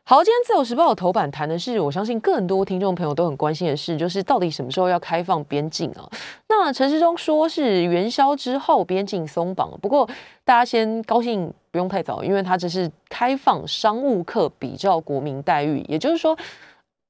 [0.06, 6.06] 好，今天自由时报的头版谈的是，我相信更多听众朋友都很关心的事，就是到底什么时候要开放边境啊？
[6.46, 10.06] 那陈时中说是元宵之后边境松绑，不过
[10.44, 16.36] 大家先高兴不用太早，因为他这是开放商务客比照国民待遇，也就是说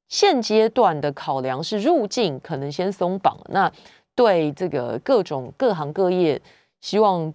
[0.09, 3.73] 现阶段的考量是入境可能先松绑，那。
[4.15, 6.41] 对这个各种各行各业，
[6.81, 7.33] 希望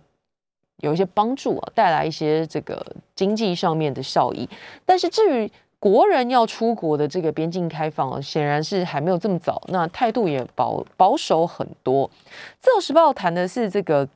[0.77, 4.47] 有一些帮助啊，带来一些这个经济上面的效益。
[4.85, 9.61] 但是至于国人要出国的这个边境开放，显然是还没有这么早。
[9.67, 12.09] 那态度也保保守很多。
[12.59, 14.07] 自由时报谈的是这个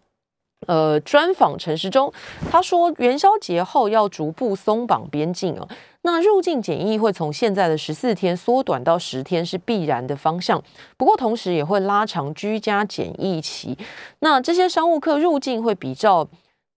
[0.68, 2.12] 呃专访陈时中，
[2.50, 5.68] 他说元宵节后要逐步松绑边境哦。
[6.06, 10.62] 那入境检疫会从现在的十四天缩短到十天是必然的方向，
[10.98, 13.78] 不过同时也会拉长居家检疫期。
[14.20, 16.28] 那这些商务客入境会比照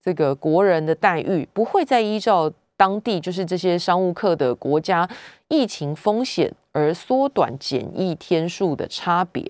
[0.01, 5.09] 这个国人的待遇，不会再依照当地就是这些商务客的国家
[5.49, 9.43] 疫情风险而缩短检疫天数的差别。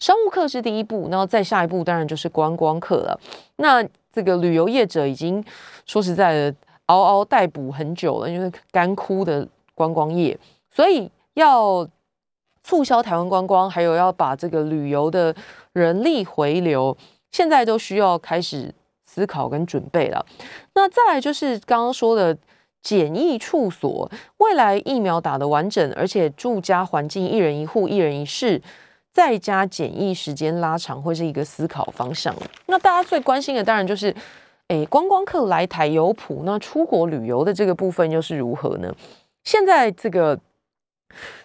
[0.00, 3.20] 商务客是第一步，然后再下一步当然就是观光客了。
[3.56, 5.44] 那这个旅游业者已经
[5.86, 6.56] 说实在的。
[6.86, 10.38] 嗷嗷待哺很久了，因为干枯的观光业，
[10.70, 11.88] 所以要
[12.62, 15.34] 促销台湾观光，还有要把这个旅游的
[15.72, 16.94] 人力回流，
[17.32, 18.70] 现在都需要开始
[19.14, 20.26] 思考跟准备了。
[20.74, 22.36] 那再来就是刚刚说的
[22.82, 28.60] 检疫处所，未来疫苗打得完整，而且住家环境一人一户一人一室，
[29.12, 32.34] 在家检疫时间拉长，会是一个思考方向。
[32.66, 34.14] 那大家最关心的当然就是。
[34.68, 38.90] 哎，观光客来台有谱，那出国旅游的这个部分又是如何呢？
[39.42, 40.40] 现在这个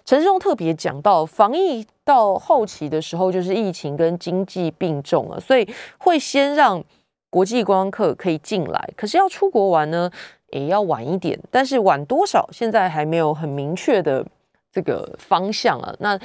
[0.06, 6.82] 陈世忠特别讲到，防疫到后期的时候，就是疫情跟经济并重了，所以会先让
[7.30, 10.12] 国际观光客可以进来，可是要出国玩呢，
[10.52, 14.26] 也要晚一点，但是晚多少，现在还没有很明确的
[14.72, 15.94] 这个方向啊。
[16.00, 16.20] 那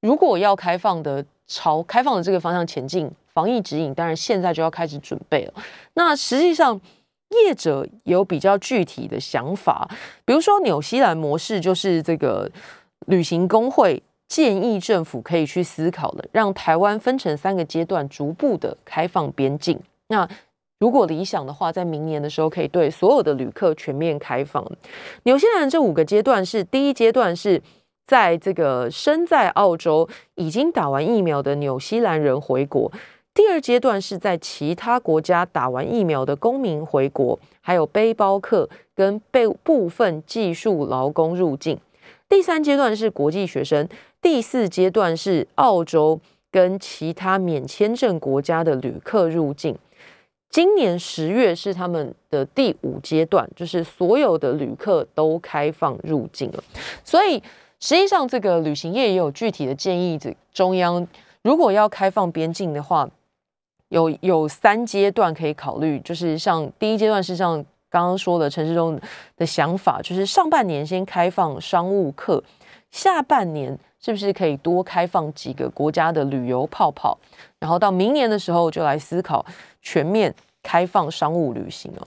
[0.00, 3.10] 如果要开放的，朝开放的这个方向前进。
[3.36, 5.52] 防疫指引当然现在就要开始准备了。
[5.92, 6.80] 那实际上
[7.28, 9.86] 业者有比较具体的想法，
[10.24, 12.50] 比如说纽西兰模式，就是这个
[13.08, 19.78] 旅行工会建议政府可以去思考的，让台湾分成三个阶段，逐步的开放边境。
[20.08, 20.26] 那
[20.78, 24.64] 如果理想的话，在明年的时候可以对所有的旅客全面开放。
[25.22, 27.62] 纽西兰这五个阶段是：第一阶段是
[28.06, 32.92] 在这个身在澳洲已经打完疫苗的纽西兰人回国。
[33.32, 41.78] 第二阶段是在其他国家打完疫苗的公民回国，还有背包客跟被部分技术劳工入境。
[42.28, 43.88] 第三阶段是国际学生，
[44.20, 49.76] 第四阶段是澳洲跟其他免签证国家的旅客入境。
[50.56, 56.64] 今年十月是他们的第五阶段，就是所有的旅客都开放入境了。
[57.04, 57.42] 所以
[57.78, 61.06] 实际上，这个旅行业也有具体的建议，这中央
[61.42, 63.06] 如果要开放边境的话。
[63.90, 68.98] 有有三阶段可以考虑，就是像第一阶段是像刚刚说的陈世忠
[69.36, 72.42] 的想法，就是上半年先开放商务客，
[72.90, 77.16] 下半年是不是可以多开放几个国家的旅游泡泡，
[77.60, 79.46] 然后到明年的时候就来思考
[79.80, 80.34] 全面
[80.66, 82.02] 开放商务旅行哦。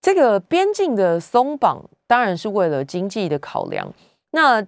[0.00, 3.86] 这个边境的松绑当然是为了经济的考量，
[4.30, 4.66] 那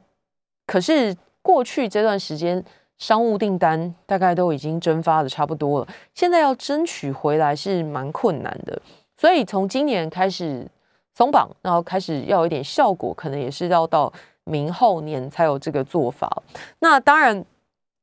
[0.66, 2.62] 可是过去这段时间。
[2.98, 8.81] 商务订单大概都已经蒸发的差不多了，现在要争取回来是蛮困难的，
[9.18, 10.66] 所以从今年开始
[11.14, 14.11] 松绑，然后开始要有一点效果，可能也是要到
[14.44, 16.42] 明后年才有这个做法。
[16.79, 17.44] 那当然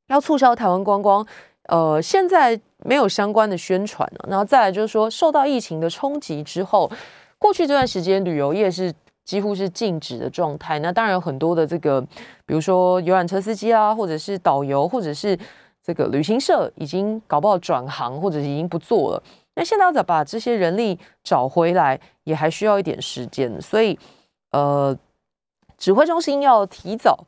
[0.06, 1.26] 要促销台湾观光，
[1.68, 4.26] 呃，现在没有相关的宣传了。
[4.28, 6.90] 然后再来就是说，受到疫情的冲击之后，
[7.38, 8.92] 过去这段时间旅游业是。
[9.24, 10.78] 几乎是静止的状态。
[10.80, 11.98] 那当然有很多的这个，
[12.44, 15.34] 比如说游览车司机啊，或者是导游，或者是
[15.82, 19.22] 这个旅行社，已经搞不好转行，或者已经不做了。
[19.54, 23.58] 那现在要把这些人力找回来，也还需要一点时间。
[23.62, 23.98] 所以，
[24.50, 24.94] 呃，
[25.78, 27.24] 指挥中心要提早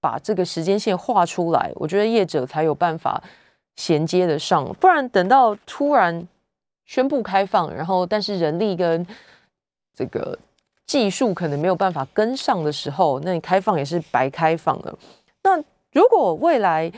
[0.00, 3.22] 把这个时间线画出来，我觉得业者才有办法
[3.76, 4.66] 衔接得上。
[4.80, 6.26] 不然等到突然
[6.84, 9.06] 宣布开放，然后但是人力跟
[9.94, 10.38] 这个。
[10.86, 14.98] 技术可能没有办法跟上的时候，那你开放也是白开放了。
[15.42, 15.60] 那
[15.90, 16.92] 如果未来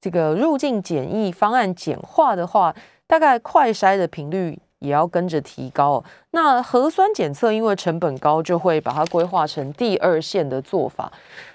[0.00, 2.74] 这个入境检疫方案简化的话，
[3.06, 6.02] 大概快筛的频率也要跟着提高。
[6.32, 11.12] 那核酸检测因为成本高，就会把它规划成第二线的做法。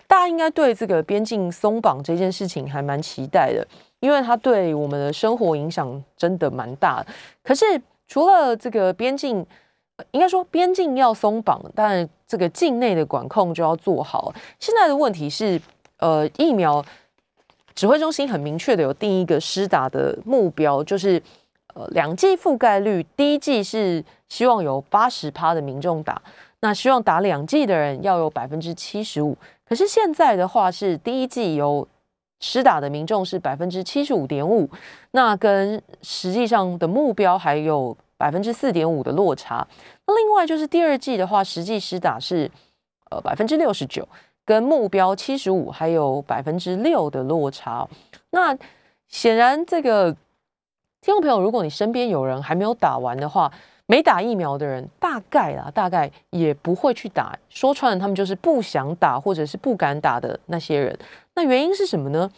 [0.07, 3.67] 大家应该对这个边境松绑这件事情还蛮期待的，
[4.01, 7.01] 因为它对我们的生活影响真的蛮大。
[7.41, 9.45] 可是除了这个边境，
[10.11, 14.33] 应该说边境要松绑，但这个境内的管控就要做好。
[14.59, 15.61] 现在的问题是，
[15.99, 16.83] 呃，疫苗
[17.75, 21.21] 指挥中心很明确的有定一个施打的目标，就是
[21.75, 26.19] 呃两剂覆盖率，第一剂是希望有八十趴的民众打，
[26.61, 29.37] 那希望打两剂的人要有百分之七十五。
[29.63, 31.87] 可是现在的话是第一剂有
[32.41, 34.69] 施打的民众是百分之七十五点五，
[35.11, 37.95] 那跟实际上的目标还有。
[38.21, 39.67] 百分之四点五的落差。
[40.05, 42.47] 那另外就是第二季的话，实际施打是
[43.09, 44.07] 呃百分之六十九，
[44.45, 47.89] 跟目标七十五还有百分之六的落差。
[48.29, 48.55] 那
[49.07, 50.13] 显然这个
[51.01, 53.51] 听众朋友，如果你身边有人还没有打完的话，
[53.91, 57.37] 没打疫苗的人，大概啦，大概也不会去打。
[57.49, 60.97] 说穿了，他们就是不想打或者是不敢打的那些人。
[61.35, 62.31] 那原因是什么呢？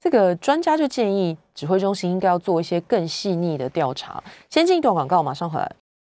[0.00, 4.24] 这个专家就建议指挥中心应该要做一些更细腻的调查。
[4.48, 5.70] 先进一段广告，马上回来。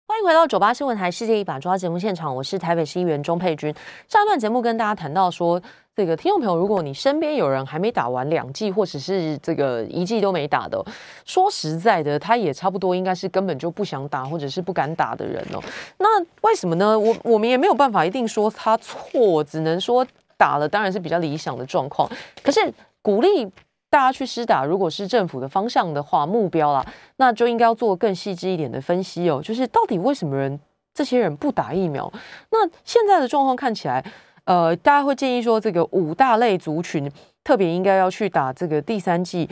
[0.09, 3.75] 欢迎回到九八新闻台世界一把抓节目现场，我是台北市议员钟佩君。
[4.09, 5.61] 上一段节目跟大家谈到说，
[6.01, 10.83] 这个听众朋友，如果你身边有人还没打完两剂，或者是这个一剂都没打的，
[11.27, 15.63] 说实在的，他也差不多应该是根本就不想打，或者是不敢打的人哦。
[15.99, 16.99] 那为什么呢？
[16.99, 20.07] 我我们也没有办法一定说他错，只能说
[20.39, 22.11] 打了当然是比较理想的状况。
[22.43, 22.73] 可是
[23.03, 23.47] 鼓励。
[23.91, 26.87] 大家去施打，如果是政府的方向的话，目标啦，
[27.17, 29.43] 那就应该要做更细致一点的分析哦。
[29.43, 30.61] 就是到底为什么人
[30.95, 32.09] 这些人不打疫苗？
[32.51, 34.05] 那现在的状况看起来，
[34.51, 37.09] 呃，大家会建议说，这个五大类族群
[37.45, 39.49] 特别应该要去打这个第三剂，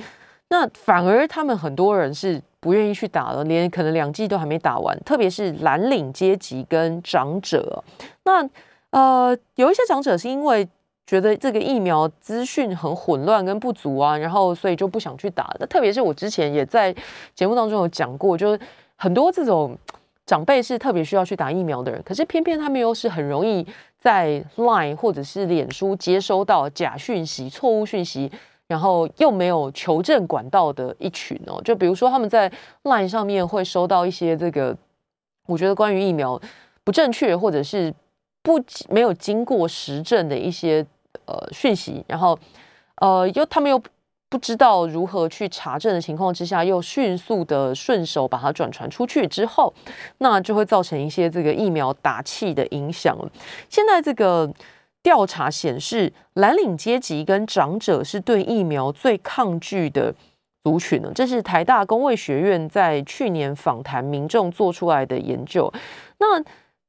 [0.48, 7.84] 那反而他们很多人是不愿意去打了，连可能两剂都还没打完，特别是蓝领阶级跟长者。
[8.24, 8.44] 那
[8.90, 10.68] 呃，有一些长者是因为。
[11.10, 15.50] 觉得这个疫苗资讯很混乱跟不足啊，然后所以就不想去打。
[15.58, 16.94] 那特别是我之前也在
[17.34, 18.60] 节目当中有讲过，就是
[18.94, 19.74] 很多这种
[20.28, 23.66] 长辈是特别需要去打疫苗的人，可是偏偏他们又是很容易
[23.98, 28.30] 在 Line 或者是脸书接收到假讯息、错误讯息，
[28.66, 31.58] 然后又没有求证管道的一群哦。
[31.64, 32.52] 就比如说他们在
[32.82, 34.76] Line 上面会收到一些这个，
[35.46, 36.38] 我觉得关于疫苗
[36.84, 37.94] 不正确或者是
[38.42, 40.84] 不没有经过实证的一些。
[41.24, 42.38] 呃，讯息，然后，
[42.96, 43.82] 呃，又他们又
[44.30, 49.72] 不知道如何去查证的情况之下，又迅速的顺手把它转传出去之后，
[50.18, 53.30] 那就会造成一些这个疫苗打气的影响了。
[53.70, 54.52] 现在这个
[55.02, 60.14] 调查显示，蓝领阶级跟长者是对疫苗最抗拒的
[60.62, 61.10] 族群呢。
[61.14, 65.72] 这是台大工卫学院在去年访谈民众做出来的研究。
[66.18, 66.42] 那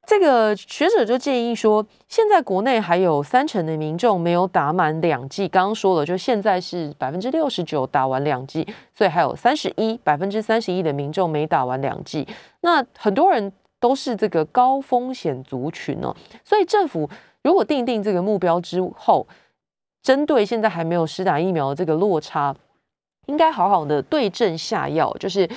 [0.09, 5.47] 这个学者就建议说，现在国内还有三成的民众没有打满两剂。
[5.47, 12.27] 刚刚说了，就现在是百分之六十九打完两剂，所以还有三十一百分之三十一的民众没打完两剂。
[12.61, 16.11] 那很多人都是这个高风险族群哦，
[16.43, 17.07] 所以政府
[17.43, 19.27] 如果定定这个目标之后，
[20.01, 22.55] 针对现在还没有施打疫苗的这个落差，
[23.27, 25.47] 应该好好的对症下药，就是。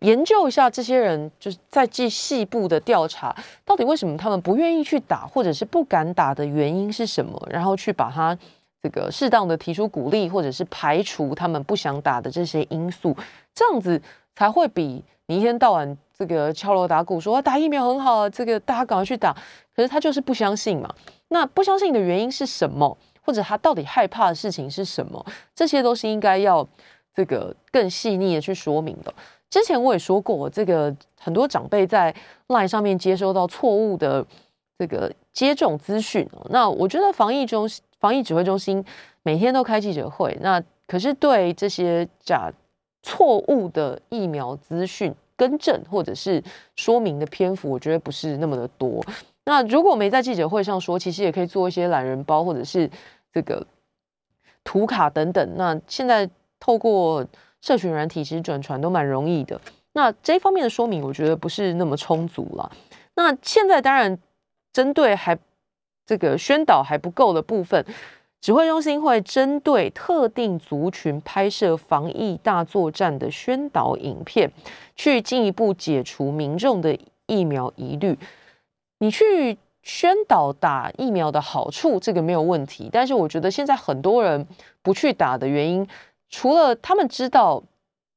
[0.00, 3.34] 研究一下这些人，就是在进细部的调查，
[3.64, 7.40] 到底为什么他们不愿意去打，或者是不敢打的原因是什么？
[7.50, 8.36] 然后去把它
[8.82, 13.16] 这个适当的提出鼓励，或者是排除他们不想打的这些因素，
[13.52, 14.00] 这样子
[14.36, 19.34] 才会比你一天到晚这个敲锣打鼓说打疫苗很好，这个大家赶快去打，
[19.74, 20.94] 可是他就是不相信嘛。
[21.28, 22.96] 那不相信的原因是什么？
[23.20, 25.26] 或者他到底害怕的事情是什么？
[25.54, 26.66] 这些都是应该要
[27.12, 29.12] 这个更细腻的去说明的。
[29.50, 32.14] 之前我也说过，这个很多长辈在
[32.48, 34.24] LINE 上面接收到错误的
[34.78, 36.28] 这个接种资讯。
[36.50, 37.68] 那我觉得防疫中
[37.98, 38.84] 防疫指挥中心
[39.22, 42.52] 每天都开记者会，那可是对这些假
[43.02, 46.42] 错误的疫苗资讯更正或者是
[46.76, 49.02] 说明的篇幅，我觉得不是那么的多。
[49.44, 52.90] 那如果没在记者会上说，其实也可以做一些懒人包或者是
[53.32, 53.66] 这个
[54.62, 55.56] 图卡等等。
[55.56, 56.28] 那现在
[56.60, 57.26] 透过
[57.60, 59.60] 社群软体其实转传都蛮容易的，
[59.92, 62.70] 那这一方面的说明我觉得不是那么充足了。
[63.14, 64.16] 那现在当然
[64.72, 65.36] 针对还
[66.06, 67.84] 这个宣导还不够的部分，
[68.40, 74.50] 指挥中心会针对特定族群拍摄防疫大作战的宣导影片，
[74.94, 76.96] 去进一步解除民众的
[77.26, 78.16] 疫苗疑虑。
[79.00, 84.46] 你去宣导打疫苗的好处，这个没有问题，但是我觉得现在很多人
[84.80, 85.86] 不去打的原因。
[86.30, 87.62] 除了他们知道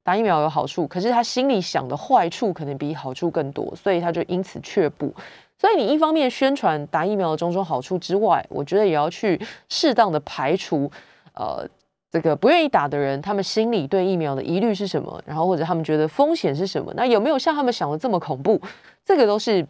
[0.03, 5.13] 打疫苗有好处，可是他心里想的坏处可能比好处更多，所以他就因此却步。
[5.57, 9.39] 所以你一方面宣传打疫苗的种种好处之外，我觉得也要去
[9.69, 10.91] 适当的排除，
[11.33, 11.67] 呃，
[12.09, 18.59] 这个不愿意打的人，他们心里对疫苗的疑虑是什么，然后或者他们觉得风险是什么，那有没有像他们想的这么恐怖？
[19.05, 19.65] 这个都是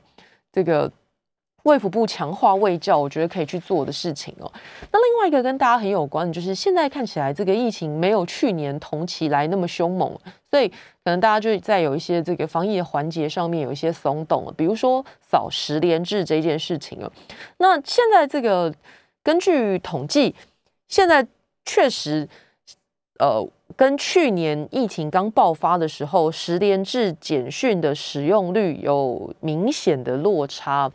[0.51, 0.91] 这个。
[1.63, 4.51] 卫福部强化卫教，我觉得可以去做的事情哦。
[4.91, 10.17] 那另外一个跟大家很有关的，就是现在看起来这个疫情没有去年同期来那么凶猛，
[10.49, 17.11] 所以可能大家就在有一些这个防疫的环节上面有一些松动了，比如说扫十连制这件事情哦。
[17.57, 18.73] 那现在这个
[19.23, 20.35] 根据统计，
[20.87, 21.25] 现在
[21.65, 22.27] 确实，
[23.19, 23.47] 呃。
[23.81, 30.87] 跟去年疫情刚爆发的时候，十连制简讯的使用率有明显的落差。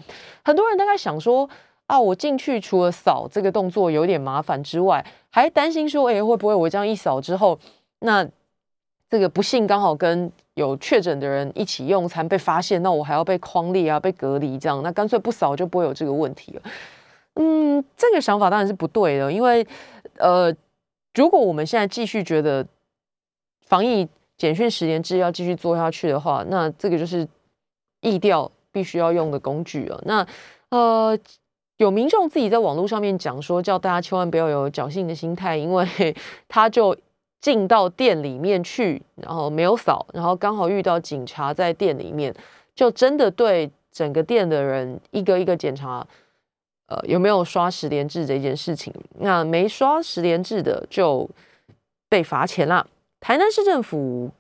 [0.45, 1.51] 很多人大概想说
[1.89, 7.59] 啊，我进去除了扫这个动作有点麻烦之外，还担心说，哎，会不会我这样一扫之后，
[7.99, 8.25] 那
[9.11, 16.63] 这个不幸刚好跟有确诊的人一起用餐被发现，那我还要被框列啊，被隔离这样，那干脆不扫就不会有这个问题了。
[17.35, 19.67] 嗯，这个想法当然是不对的，因为
[20.19, 20.55] 呃，
[21.15, 22.65] 如果我们现在继续觉得
[23.67, 24.09] 防疫
[24.39, 27.29] 简讯十年制要继续做下去的话，那这个就是
[28.01, 30.03] 意调必须要用的工具了。
[30.07, 30.27] 那
[30.71, 31.19] 呃，
[31.77, 35.87] 有民众自己在网络上面讲说，叫大家千万不要有侥幸的心态，因为
[36.49, 36.97] 他就。
[37.39, 42.35] 进到店里面去，然后没有扫，然后刚好遇到警察在店里面，
[42.75, 46.05] 就真的对整个店的人一个一个检查，
[46.89, 48.93] 呃，有没有刷十连制这件事情。
[49.21, 51.29] 那没刷十连制的就
[52.09, 52.85] 被罚钱啦。
[53.21, 54.31] 台南市政府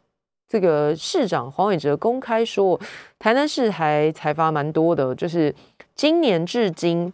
[0.48, 2.80] 这个市长黄伟哲公开说，
[3.18, 5.54] 台南市还财罚蛮多的，就是
[5.94, 7.12] 今年至今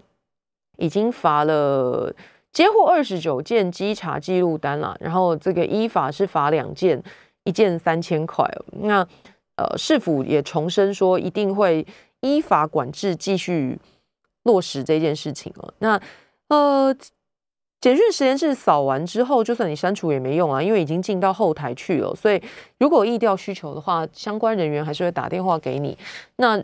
[0.77, 2.15] 已经罚了。
[2.53, 7.03] 接获二十九件稽查记录单了，然后这个依法是罚两件，
[7.45, 8.47] 一件三千块。
[8.73, 9.01] 那
[9.57, 11.87] 呃，市府也重申说，一定会
[12.21, 13.79] 依法管制，继续
[14.43, 15.73] 落实这件事情哦。
[15.79, 15.99] 那
[16.49, 16.95] 呃，
[17.83, 22.15] 简讯实验室扫完之后，就算你删除也没用啊，因为已经进到后台去了。
[22.17, 22.43] 所以
[22.79, 25.95] 如果意调需求的话，相关人员还是会打电话给你。
[26.37, 26.59] 那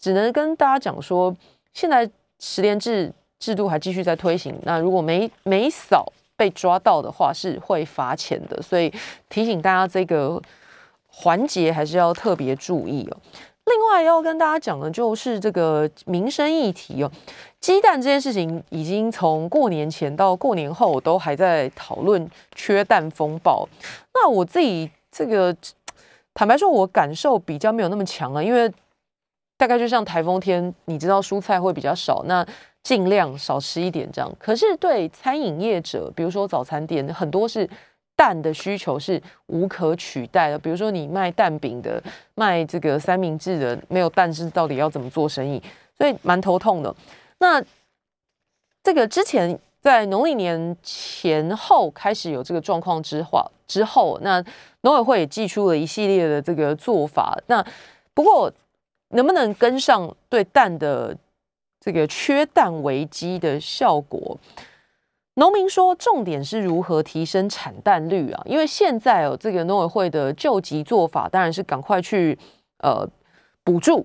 [0.00, 1.32] 只能跟大家讲说，
[1.72, 2.10] 现在
[2.40, 3.12] 十连制。
[3.42, 6.06] 制度还继续在推行，那如果没没扫
[6.36, 8.88] 被抓到的话，是会罚钱的，所以
[9.28, 10.40] 提醒大家这个
[11.08, 13.16] 环节还是要特别注意哦。
[13.64, 17.10] 另外要跟大家讲的就是这个民生议题哦，
[17.60, 23.68] 鸡蛋这件事情已经从过年前到过年后都还在讨论缺蛋风暴。
[24.14, 25.54] 那我自己这个
[26.34, 28.70] 坦白说，我感受比较没有那么强啊，因为
[29.56, 32.46] 大概就像台风天，你知道蔬菜会比较少，那。
[32.84, 34.28] 尽量少吃一点，这样。
[34.40, 37.64] 可是对餐饮业者，比如说早餐店，很多是
[38.16, 40.58] 蛋的需求是无可取代的。
[40.58, 42.02] 比如说你卖蛋饼的，
[42.34, 45.62] 卖这个三明治的，没有蛋是到底要怎么做生意？
[45.96, 46.94] 所以蛮头痛的。
[47.38, 47.62] 那
[48.82, 54.44] 这个之前在农历年前后开始有这个状况之话之后，那
[54.82, 57.38] 农委会也寄出了一系列的这个做法。
[57.46, 57.64] 那
[58.14, 58.52] 不过
[59.08, 61.16] 能不能跟上对蛋的？
[61.84, 64.38] 这个缺蛋危机的效果，
[65.34, 68.42] 农民说，重点是如何提升产蛋率啊？
[68.44, 72.38] 因为现在哦，这个农委会的救急做法，当然是赶快去
[72.80, 73.08] 呃
[73.64, 74.00] 补助，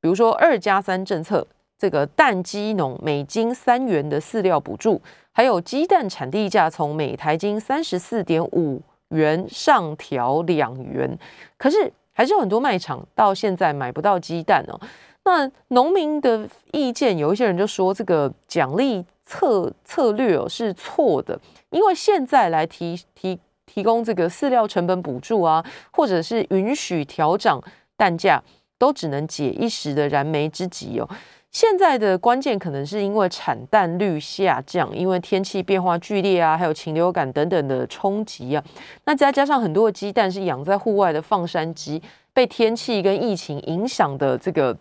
[0.00, 1.46] 比如说二加三政策，
[1.78, 5.00] 这个蛋鸡农每斤三元的饲料补助，
[5.30, 11.16] 还有鸡蛋产地价从每台斤三十四点五元上调两元，
[11.56, 14.80] 可是还是有很多卖场到现在买不到鸡蛋哦。
[15.26, 21.36] 那农民的意见，有一些人就说这个奖励策策略哦是错的，
[21.70, 27.60] 因为现在来提提提供这个饲料成本补助啊，或者是允许调涨
[27.96, 28.40] 蛋价，
[28.78, 31.08] 都只能解一时的燃眉之急哦。
[31.50, 38.62] 现在的关键可能是因为产蛋率下降，因为天气变化剧烈啊，还有禽流感等等的冲击啊。
[39.06, 42.00] 那再加上很多的鸡蛋是养在户外的放山鸡，
[42.32, 44.78] 被天气跟疫情影响的这个。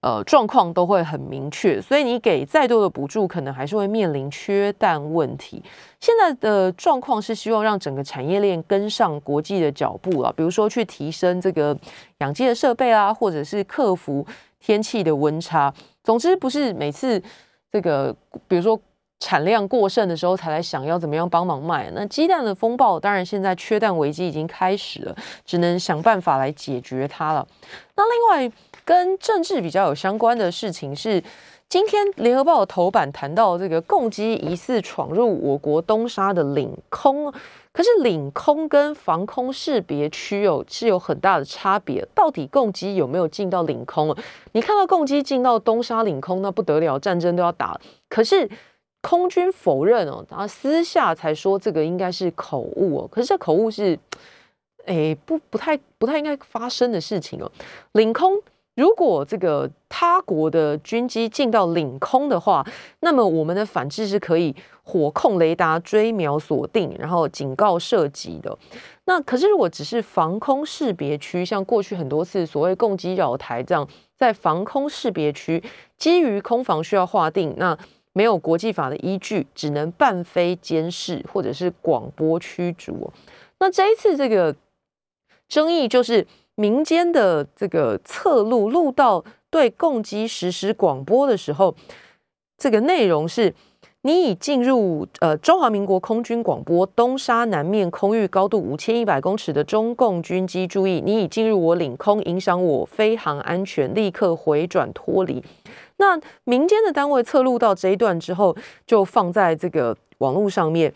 [0.00, 5.62] 呃，状况都会很明确，所以你给再多的补助，可能还是会面临缺蛋问题。
[6.00, 11.78] 现在的状况是希望让整个产业链跟上国际的脚步啊，比如说去提升这个
[12.18, 14.26] 养鸡的设备啊，或者是克服
[14.58, 15.72] 天气的温差。
[16.02, 17.22] 总之，不是每次
[17.70, 18.12] 这个，
[18.48, 18.76] 比如说
[19.20, 21.88] 产量过剩的时候才来想要怎么样帮忙卖。
[21.94, 27.46] 那鸡蛋的风暴，当然现在缺蛋危机已经开始了，只能想办法来解决它了。
[27.94, 28.02] 那
[28.34, 28.52] 另外。
[28.84, 31.22] 跟政治比较有相关的事情是，
[31.68, 37.32] 今天联合报头版谈到这个共机疑似闯入我国东沙的领空，
[37.72, 44.14] 可是领空跟防空识别区哦是有很大的差别，到底共机有没有进到领空？
[44.52, 47.80] 你看到共机进到东沙领空，那不得了，战争都要打。
[48.08, 48.50] 可是
[49.00, 53.98] 空军否认哦，他私下才说这个应该是口误哦，可是这口误是，
[54.84, 57.50] 哎，不不太不太应该发生的事情哦，
[57.92, 58.38] 领空。
[58.74, 62.66] 如果这个他国的军机进到领空的话，
[63.00, 68.56] 那么我们的反制是可以火控雷达追瞄锁定，然后警告射击的。
[69.04, 75.62] 那可是如果只是防空识别区，像过去很多次所谓攻击扰台这样，在防空识别区，
[75.98, 77.76] 基于空防需要划定，那
[78.14, 83.12] 没有国际法的依据，只能半飞监视或者是广播驱逐。
[83.58, 84.56] 那这一次这个
[85.46, 86.26] 争议就是。
[86.54, 91.74] 民间的这个侧录录到对共机实施广播的时候，
[92.58, 93.54] 这个内容是
[94.02, 105.42] 你已进入呃中华民国空军广播东沙南面空域高度五千一百公尺的中共军机，注意，你已进入我领空，影响我飞行安全，立刻回转脱离。
[105.98, 110.92] 那民间的单位测录到这一段之后，就放在这个网络上面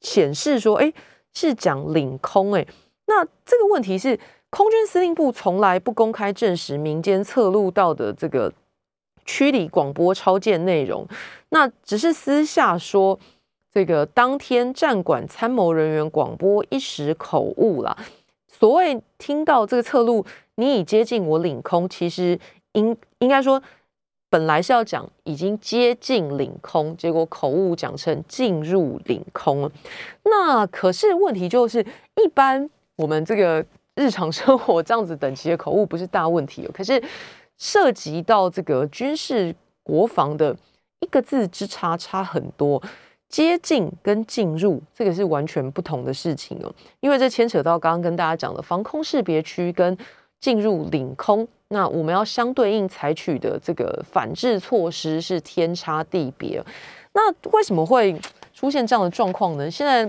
[0.00, 0.92] 显示说，哎，
[1.34, 2.64] 是讲领空，哎，
[3.08, 8.52] 那这个问题是空军司令部从来不公开证实民间测录到的这个。
[9.30, 11.06] 区里广播超舰内容，
[11.50, 13.20] 那只是私下说，
[13.70, 17.94] 这个当天站管参谋人员广播一时口误啦。
[18.46, 22.40] 所谓听到这个侧录，你已接近我领空，其实
[22.72, 23.62] 应应该说，
[24.30, 29.70] 本来是要讲已经接近领空，结果口误讲成进入领空了。
[30.22, 31.84] 那可是问题就是，
[32.16, 37.02] 一般我们这个日常生活这样子等级的口误不是大问题哦，可是。
[37.60, 40.56] 涉及到这个军事国防的
[41.00, 42.80] 一个字之差差很多，
[43.28, 49.98] 接近跟进入这个是完全不同的事情哦，因为这牵扯到刚刚跟大家讲的防空识别区跟
[50.38, 56.64] 进入领空，那我们要相对应采取的这个反制措施是天差地别。
[57.14, 58.16] 那为什么会
[58.54, 59.68] 出现这样的状况呢？
[59.68, 60.08] 现在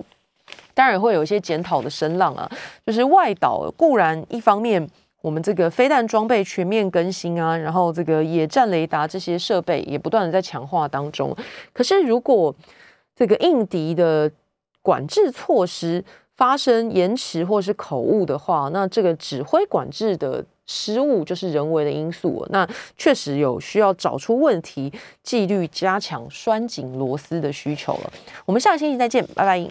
[0.79, 2.49] 当然会有一些检讨的声浪啊，
[2.85, 4.89] 就是外岛固然一方面。
[5.21, 11.35] 我们这个飞弹装备全面更新啊，然后这个野战雷达这些设备也不断的在强化当中。
[11.73, 12.55] 可是如果
[13.13, 14.31] 这个应敌的
[14.81, 16.01] 管制措施
[16.37, 22.47] 发生延迟或是口误的话，那这个指挥管制的失误就是人为的因素。
[22.49, 22.65] 那
[22.95, 24.89] 确实有需要找出问题，
[25.21, 28.13] 纪律加强、拴紧螺丝的需求了。
[28.45, 29.67] 我们下个星期再见，拜拜。